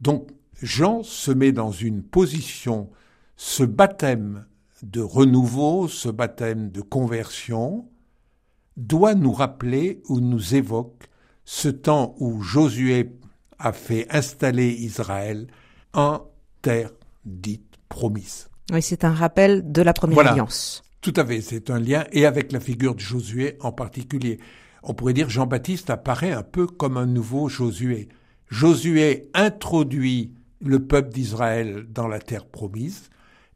Donc 0.00 0.28
Jean 0.62 1.02
se 1.02 1.32
met 1.32 1.52
dans 1.52 1.72
une 1.72 2.02
position, 2.02 2.88
ce 3.36 3.64
baptême 3.64 4.46
de 4.82 5.00
renouveau, 5.00 5.88
ce 5.88 6.08
baptême 6.08 6.70
de 6.70 6.80
conversion, 6.80 7.88
doit 8.76 9.14
nous 9.14 9.32
rappeler 9.32 10.02
ou 10.08 10.20
nous 10.20 10.54
évoque 10.54 11.08
ce 11.44 11.68
temps 11.68 12.14
où 12.18 12.40
Josué 12.42 13.18
a 13.58 13.72
fait 13.72 14.06
installer 14.14 14.68
Israël 14.70 15.46
en 15.94 16.20
terre 16.62 16.90
dite 17.24 17.74
promise. 17.88 18.48
Oui, 18.72 18.82
c'est 18.82 19.04
un 19.04 19.12
rappel 19.14 19.72
de 19.72 19.82
la 19.82 19.92
première 19.92 20.14
Voilà. 20.16 20.32
alliance. 20.32 20.82
Tout 21.06 21.20
à 21.20 21.24
fait, 21.24 21.40
c'est 21.40 21.70
un 21.70 21.78
lien, 21.78 22.04
et 22.10 22.26
avec 22.26 22.50
la 22.50 22.58
figure 22.58 22.96
de 22.96 23.00
Josué 23.00 23.56
en 23.60 23.70
particulier. 23.70 24.40
On 24.82 24.92
pourrait 24.92 25.12
dire 25.12 25.30
Jean-Baptiste 25.30 25.88
apparaît 25.88 26.32
un 26.32 26.42
peu 26.42 26.66
comme 26.66 26.96
un 26.96 27.06
nouveau 27.06 27.48
Josué. 27.48 28.08
Josué 28.48 29.30
introduit 29.32 30.32
le 30.60 30.84
peuple 30.84 31.10
d'Israël 31.10 31.86
dans 31.88 32.08
la 32.08 32.18
terre 32.18 32.44
promise, 32.44 33.10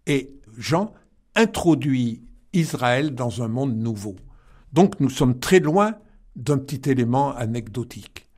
et 0.07 0.31
Jean 0.59 0.93
introduit 1.35 2.23
Israël 2.53 3.17
dans 3.17 3.43
un 3.43 3.49
monde 3.49 3.77
nouveau. 3.77 4.15
Donc 4.73 5.01
nous 5.01 5.11
sommes 5.11 5.41
très 5.41 5.59
loin 5.59 5.97
d'un 6.37 6.59
petit 6.59 6.89
élément 6.89 7.35
anecdotique. 7.35 8.29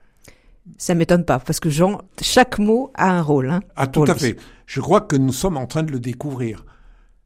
Ça 0.78 0.94
m'étonne 0.94 1.26
pas, 1.26 1.38
parce 1.38 1.60
que 1.60 1.68
Jean, 1.68 2.00
chaque 2.22 2.58
mot 2.58 2.90
a 2.94 3.10
un 3.10 3.20
rôle. 3.20 3.50
Hein, 3.50 3.60
ah, 3.76 3.88
tout 3.88 4.04
à 4.04 4.14
fait. 4.14 4.38
Je 4.64 4.80
crois 4.80 5.02
que 5.02 5.16
nous 5.16 5.34
sommes 5.34 5.58
en 5.58 5.66
train 5.66 5.82
de 5.82 5.92
le 5.92 6.00
découvrir. 6.00 6.64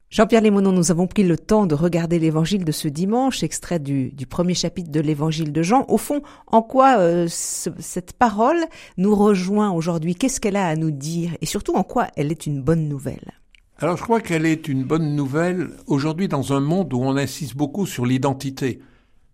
Jean-Pierre 0.09 0.42
Lémonon, 0.42 0.71
nous 0.71 0.92
avons 0.92 1.09
pris 1.09 1.25
le 1.25 1.37
temps 1.37 1.66
de 1.66 1.75
regarder 1.75 2.21
l'évangile 2.21 2.64
de 2.64 2.71
ce 2.71 2.87
dimanche, 2.87 3.42
extrait 3.42 3.81
du, 3.81 4.12
premier 4.31 4.55
chapitre 4.55 4.90
de 4.90 5.01
l'évangile 5.01 5.53
de 5.53 5.62
Jean. 5.62 5.85
Au 5.88 5.99
fond, 5.99 6.23
en 6.47 6.62
quoi 6.62 6.99
euh, 6.99 7.27
cette 7.29 8.12
parole 8.12 8.59
nous 8.99 9.16
rejoint 9.16 9.73
aujourd'hui? 9.73 10.14
Qu'est-ce 10.14 10.40
qu'elle 10.40 10.57
a 10.57 10.69
à 10.69 10.77
nous 10.77 10.92
dire? 10.92 11.37
Et 11.40 11.47
surtout, 11.47 11.75
en 11.75 11.83
quoi 11.83 12.07
elle 12.14 12.31
est 12.31 12.47
une 12.47 12.62
bonne 12.62 12.88
nouvelle? 12.88 13.33
Alors, 13.79 13.97
je 13.97 14.03
crois 14.03 14.21
qu'elle 14.21 14.47
est 14.47 14.69
une 14.69 14.85
bonne 14.85 15.16
nouvelle 15.16 15.71
aujourd'hui 15.88 16.29
dans 16.29 16.53
un 16.53 16.61
monde 16.61 16.95
où 16.95 17.01
on 17.03 17.16
insiste 17.16 17.57
beaucoup 17.57 17.85
sur 17.85 18.07
l'identité. 18.07 18.81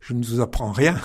Je 0.00 0.14
ne 0.14 0.24
vous 0.24 0.40
apprends 0.40 0.72
rien 0.72 0.96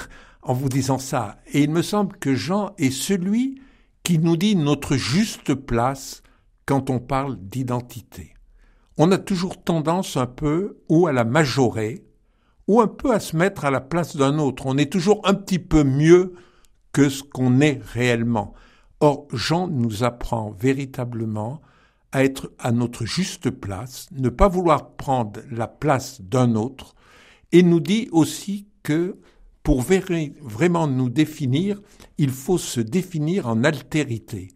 en 0.43 0.53
vous 0.53 0.69
disant 0.69 0.97
ça. 0.97 1.39
Et 1.51 1.62
il 1.62 1.71
me 1.71 1.82
semble 1.82 2.15
que 2.17 2.36
Jean 2.36 2.71
est 2.77 2.89
celui 2.89 3.62
qui 4.03 4.17
nous 4.17 4.38
dit 4.38 4.56
notre 4.56 4.95
juste 4.95 5.53
place 5.53 6.23
quand 6.65 6.89
on 6.89 6.99
parle 6.99 7.38
d'identité. 7.38 8.37
On 8.97 9.12
a 9.12 9.19
toujours 9.19 9.63
tendance 9.63 10.17
un 10.17 10.25
peu 10.25 10.79
ou 10.89 11.05
à 11.05 11.12
la 11.12 11.23
majorer, 11.23 12.03
ou 12.67 12.81
un 12.81 12.88
peu 12.88 13.13
à 13.13 13.19
se 13.19 13.36
mettre 13.36 13.63
à 13.63 13.71
la 13.71 13.79
place 13.79 14.15
d'un 14.15 14.39
autre. 14.39 14.65
On 14.65 14.77
est 14.77 14.91
toujours 14.91 15.21
un 15.25 15.36
petit 15.36 15.60
peu 15.60 15.83
mieux 15.83 16.33
que 16.93 17.10
ce 17.10 17.21
qu'on 17.21 17.62
est 17.62 17.79
réellement. 17.93 18.53
Or, 18.99 19.27
Jean 19.31 19.67
nous 19.67 20.03
apprend 20.03 20.49
véritablement 20.49 21.62
à 22.12 22.23
être 22.23 22.51
à 22.57 22.71
notre 22.71 23.05
juste 23.05 23.51
place, 23.51 24.07
ne 24.12 24.29
pas 24.29 24.47
vouloir 24.47 24.95
prendre 24.95 25.41
la 25.51 25.67
place 25.67 26.19
d'un 26.21 26.55
autre, 26.55 26.95
et 27.51 27.62
nous 27.62 27.79
dit 27.79 28.10
aussi 28.12 28.67
que 28.81 29.17
pour 29.62 29.81
vraiment 29.81 30.88
nous 30.88 31.10
définir, 31.10 31.81
il 32.17 32.31
faut 32.31 32.57
se 32.57 32.79
définir 32.79 33.47
en 33.47 33.63
altérité, 33.63 34.47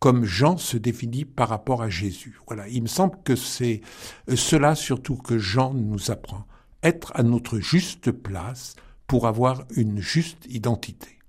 comme 0.00 0.24
Jean 0.24 0.56
se 0.56 0.76
définit 0.76 1.24
par 1.24 1.48
rapport 1.48 1.82
à 1.82 1.90
Jésus. 1.90 2.40
Voilà, 2.48 2.66
il 2.68 2.82
me 2.82 2.88
semble 2.88 3.16
que 3.22 3.36
c'est 3.36 3.82
euh, 4.28 4.34
cela 4.34 4.74
surtout 4.74 5.16
que 5.16 5.38
Jean 5.38 5.74
nous 5.74 6.10
apprend, 6.10 6.46
être 6.82 7.12
à 7.14 7.22
notre 7.22 7.60
juste 7.60 8.10
place 8.10 8.74
pour 9.06 9.28
avoir 9.28 9.64
une 9.76 10.00
juste 10.00 10.46
identité. 10.48 11.20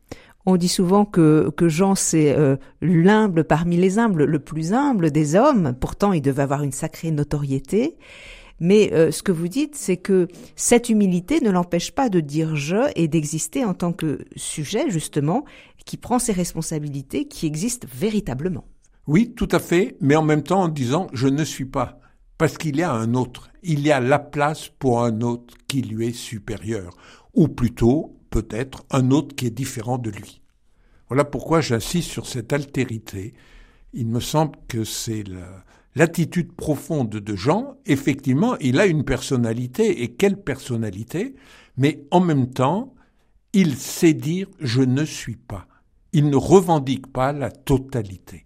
On 0.45 0.55
dit 0.57 0.69
souvent 0.69 1.05
que, 1.05 1.51
Jean, 1.67 1.93
c'est 1.93 2.35
euh, 2.35 2.55
l'humble 2.81 3.43
parmi 3.43 3.77
les 3.77 3.99
humbles, 3.99 4.23
le 4.23 4.39
plus 4.39 4.73
humble 4.73 5.11
des 5.11 5.35
hommes. 5.35 5.75
Pourtant, 5.79 6.13
il 6.13 6.21
devait 6.21 6.41
avoir 6.41 6.63
une 6.63 6.71
sacrée 6.71 7.11
notoriété. 7.11 7.97
Mais 8.59 8.93
euh, 8.93 9.11
ce 9.11 9.23
que 9.23 9.31
vous 9.31 9.47
dites, 9.47 9.75
c'est 9.75 9.97
que 9.97 10.27
cette 10.55 10.89
humilité 10.89 11.41
ne 11.41 11.49
l'empêche 11.49 11.91
pas 11.91 12.09
de 12.09 12.19
dire 12.19 12.55
je 12.55 12.91
et 12.95 13.07
d'exister 13.07 13.65
en 13.65 13.73
tant 13.73 13.91
que 13.91 14.19
sujet, 14.35 14.89
justement, 14.89 15.45
qui 15.85 15.97
prend 15.97 16.19
ses 16.19 16.33
responsabilités, 16.33 17.27
qui 17.27 17.45
existe 17.45 17.87
véritablement. 17.93 18.65
Oui, 19.07 19.33
tout 19.35 19.47
à 19.51 19.59
fait, 19.59 19.97
mais 19.99 20.15
en 20.15 20.23
même 20.23 20.43
temps 20.43 20.63
en 20.63 20.67
disant 20.67 21.07
je 21.13 21.27
ne 21.27 21.43
suis 21.43 21.65
pas, 21.65 21.99
parce 22.37 22.57
qu'il 22.57 22.77
y 22.77 22.83
a 22.83 22.91
un 22.91 23.13
autre, 23.13 23.49
il 23.63 23.81
y 23.81 23.91
a 23.91 23.99
la 23.99 24.19
place 24.19 24.69
pour 24.79 25.03
un 25.03 25.21
autre 25.21 25.55
qui 25.67 25.81
lui 25.81 26.07
est 26.07 26.13
supérieur, 26.13 26.95
ou 27.33 27.47
plutôt 27.47 28.17
peut-être 28.29 28.83
un 28.91 29.11
autre 29.11 29.35
qui 29.35 29.47
est 29.47 29.51
différent 29.51 29.97
de 29.97 30.09
lui. 30.09 30.41
Voilà 31.07 31.25
pourquoi 31.25 31.61
j'insiste 31.61 32.09
sur 32.09 32.25
cette 32.25 32.53
altérité. 32.53 33.33
Il 33.93 34.07
me 34.07 34.21
semble 34.21 34.55
que 34.69 34.85
c'est 34.85 35.23
la, 35.27 35.65
l'attitude 35.95 36.53
profonde 36.53 37.09
de 37.09 37.35
Jean, 37.35 37.75
effectivement, 37.85 38.57
il 38.59 38.79
a 38.79 38.85
une 38.85 39.03
personnalité, 39.03 40.03
et 40.03 40.13
quelle 40.13 40.41
personnalité, 40.41 41.35
mais 41.77 42.05
en 42.11 42.19
même 42.19 42.49
temps, 42.49 42.93
il 43.53 43.75
sait 43.75 44.13
dire 44.13 44.47
je 44.59 44.81
ne 44.81 45.03
suis 45.03 45.35
pas. 45.35 45.67
Il 46.13 46.29
ne 46.29 46.35
revendique 46.35 47.07
pas 47.07 47.33
la 47.33 47.51
totalité. 47.51 48.45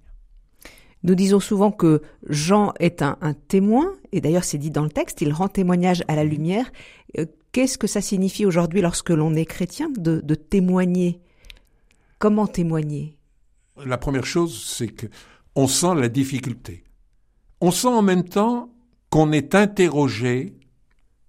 Nous 1.04 1.16
disons 1.16 1.40
souvent 1.40 1.72
que 1.72 2.02
Jean 2.28 2.74
est 2.80 3.02
un, 3.02 3.18
témoin, 3.48 3.94
et 4.12 4.22
d'ailleurs 4.22 4.44
c'est 4.44 4.58
dit 4.58 4.72
dans 4.72 4.84
le 4.84 4.90
texte, 4.90 5.22
il 5.22 5.32
rend 5.34 5.48
témoignage 5.48 6.04
à 6.08 6.16
la 6.16 6.24
lumière. 6.24 6.72
Euh, 7.20 7.26
qu'est-ce 7.52 7.78
que 7.78 7.88
ça 7.88 8.02
signifie 8.02 8.46
aujourd'hui 8.46 8.82
lorsque 8.82 9.12
l'on 9.12 9.36
est 9.36 9.46
chrétien 9.46 9.90
de, 9.90 10.22
de 10.22 10.36
témoigner? 10.36 11.20
Comment 12.18 12.48
témoigner? 12.48 13.18
La 13.86 13.98
première 13.98 14.26
chose, 14.26 14.64
c'est 14.66 14.88
que 14.88 15.08
on 15.56 15.68
sent 15.68 15.96
la 15.96 16.10
difficulté 16.10 16.86
on 17.62 17.72
sent 17.72 17.88
en 17.88 18.02
même 18.02 18.24
temps 18.24 18.70
qu'on 19.10 19.32
est 19.32 19.56
interrogé 19.56 20.56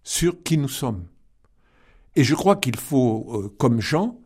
sur 0.02 0.42
qui 0.42 0.58
nous 0.58 0.68
sommes. 0.68 1.06
Et 2.14 2.24
je 2.24 2.34
crois 2.34 2.56
qu'il 2.56 2.76
faut, 2.76 3.26
euh, 3.32 3.54
comme 3.58 3.80
Jean, 3.80 4.18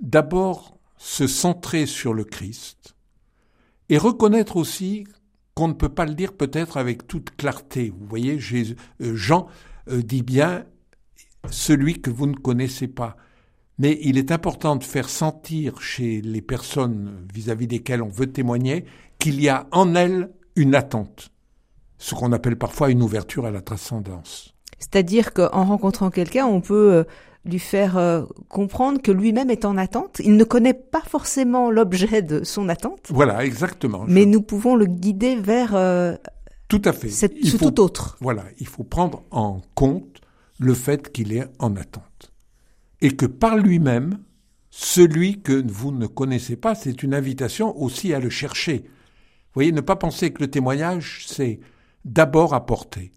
d'abord 0.00 0.77
se 0.98 1.26
centrer 1.26 1.86
sur 1.86 2.12
le 2.12 2.24
Christ 2.24 2.94
et 3.88 3.98
reconnaître 3.98 4.56
aussi 4.56 5.06
qu'on 5.54 5.68
ne 5.68 5.72
peut 5.72 5.88
pas 5.88 6.04
le 6.04 6.14
dire 6.14 6.34
peut-être 6.34 6.76
avec 6.76 7.06
toute 7.06 7.34
clarté. 7.36 7.92
Vous 7.96 8.06
voyez, 8.06 8.38
euh, 9.00 9.16
Jean 9.16 9.48
euh, 9.88 10.02
dit 10.02 10.22
bien 10.22 10.64
celui 11.50 12.00
que 12.00 12.10
vous 12.10 12.26
ne 12.26 12.34
connaissez 12.34 12.88
pas. 12.88 13.16
Mais 13.78 13.98
il 14.02 14.18
est 14.18 14.32
important 14.32 14.76
de 14.76 14.84
faire 14.84 15.08
sentir 15.08 15.80
chez 15.80 16.20
les 16.20 16.42
personnes 16.42 17.26
vis-à-vis 17.32 17.66
-vis 17.66 17.70
desquelles 17.70 18.02
on 18.02 18.08
veut 18.08 18.30
témoigner 18.30 18.84
qu'il 19.18 19.40
y 19.40 19.48
a 19.48 19.68
en 19.70 19.94
elles 19.94 20.30
une 20.56 20.74
attente 20.74 21.30
ce 21.98 22.14
qu'on 22.14 22.32
appelle 22.32 22.56
parfois 22.56 22.90
une 22.90 23.02
ouverture 23.02 23.44
à 23.44 23.50
la 23.50 23.60
transcendance. 23.60 24.54
C'est-à-dire 24.78 25.34
qu'en 25.34 25.64
rencontrant 25.64 26.10
quelqu'un, 26.10 26.46
on 26.46 26.60
peut 26.60 26.92
euh, 26.92 27.04
lui 27.44 27.58
faire 27.58 27.96
euh, 27.96 28.24
comprendre 28.48 29.00
que 29.00 29.12
lui-même 29.12 29.50
est 29.50 29.64
en 29.64 29.76
attente. 29.76 30.20
Il 30.24 30.36
ne 30.36 30.44
connaît 30.44 30.74
pas 30.74 31.02
forcément 31.02 31.70
l'objet 31.70 32.22
de 32.22 32.44
son 32.44 32.68
attente. 32.68 33.06
Voilà, 33.08 33.44
exactement. 33.44 34.04
Mais 34.06 34.26
nous 34.26 34.42
pouvons 34.42 34.76
le 34.76 34.86
guider 34.86 35.36
vers 35.36 35.74
euh, 35.74 36.14
tout 36.68 36.82
à 36.84 36.92
fait. 36.92 37.08
Cette, 37.08 37.44
ce 37.44 37.56
tout 37.56 37.80
autre. 37.80 38.16
Voilà, 38.20 38.44
il 38.58 38.66
faut 38.66 38.84
prendre 38.84 39.22
en 39.30 39.60
compte 39.74 40.20
le 40.58 40.74
fait 40.74 41.10
qu'il 41.10 41.32
est 41.32 41.46
en 41.58 41.76
attente 41.76 42.32
et 43.00 43.12
que 43.12 43.26
par 43.26 43.56
lui-même, 43.56 44.18
celui 44.70 45.40
que 45.40 45.64
vous 45.70 45.92
ne 45.92 46.06
connaissez 46.06 46.56
pas, 46.56 46.74
c'est 46.74 47.02
une 47.02 47.14
invitation 47.14 47.76
aussi 47.80 48.12
à 48.12 48.20
le 48.20 48.30
chercher. 48.30 48.78
Vous 48.78 49.54
voyez, 49.54 49.72
ne 49.72 49.80
pas 49.80 49.96
penser 49.96 50.32
que 50.32 50.42
le 50.42 50.50
témoignage, 50.50 51.24
c'est 51.26 51.60
d'abord 52.04 52.54
apporter, 52.54 53.12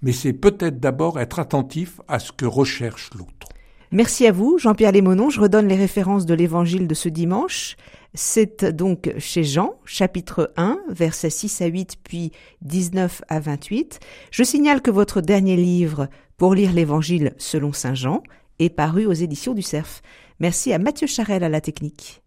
mais 0.00 0.12
c'est 0.12 0.32
peut-être 0.32 0.80
d'abord 0.80 1.18
être 1.18 1.38
attentif 1.38 2.00
à 2.08 2.18
ce 2.18 2.32
que 2.32 2.46
recherche 2.46 3.10
l'autre. 3.14 3.48
Merci 3.94 4.26
à 4.26 4.32
vous, 4.32 4.56
Jean-Pierre 4.56 4.92
Lémonon. 4.92 5.28
Je 5.28 5.38
redonne 5.38 5.68
les 5.68 5.76
références 5.76 6.24
de 6.24 6.32
l'évangile 6.32 6.86
de 6.86 6.94
ce 6.94 7.10
dimanche. 7.10 7.76
C'est 8.14 8.64
donc 8.64 9.12
chez 9.18 9.44
Jean, 9.44 9.74
chapitre 9.84 10.50
1, 10.56 10.78
versets 10.88 11.28
6 11.28 11.60
à 11.60 11.66
8, 11.66 11.96
puis 12.02 12.32
19 12.62 13.20
à 13.28 13.38
28. 13.38 14.00
Je 14.30 14.44
signale 14.44 14.80
que 14.80 14.90
votre 14.90 15.20
dernier 15.20 15.56
livre, 15.56 16.08
Pour 16.38 16.54
lire 16.54 16.72
l'évangile 16.72 17.34
selon 17.36 17.74
Saint 17.74 17.94
Jean, 17.94 18.22
est 18.58 18.70
paru 18.70 19.04
aux 19.04 19.12
éditions 19.12 19.52
du 19.52 19.62
Cerf. 19.62 20.00
Merci 20.40 20.72
à 20.72 20.78
Mathieu 20.78 21.06
Charel 21.06 21.44
à 21.44 21.50
la 21.50 21.60
technique. 21.60 22.22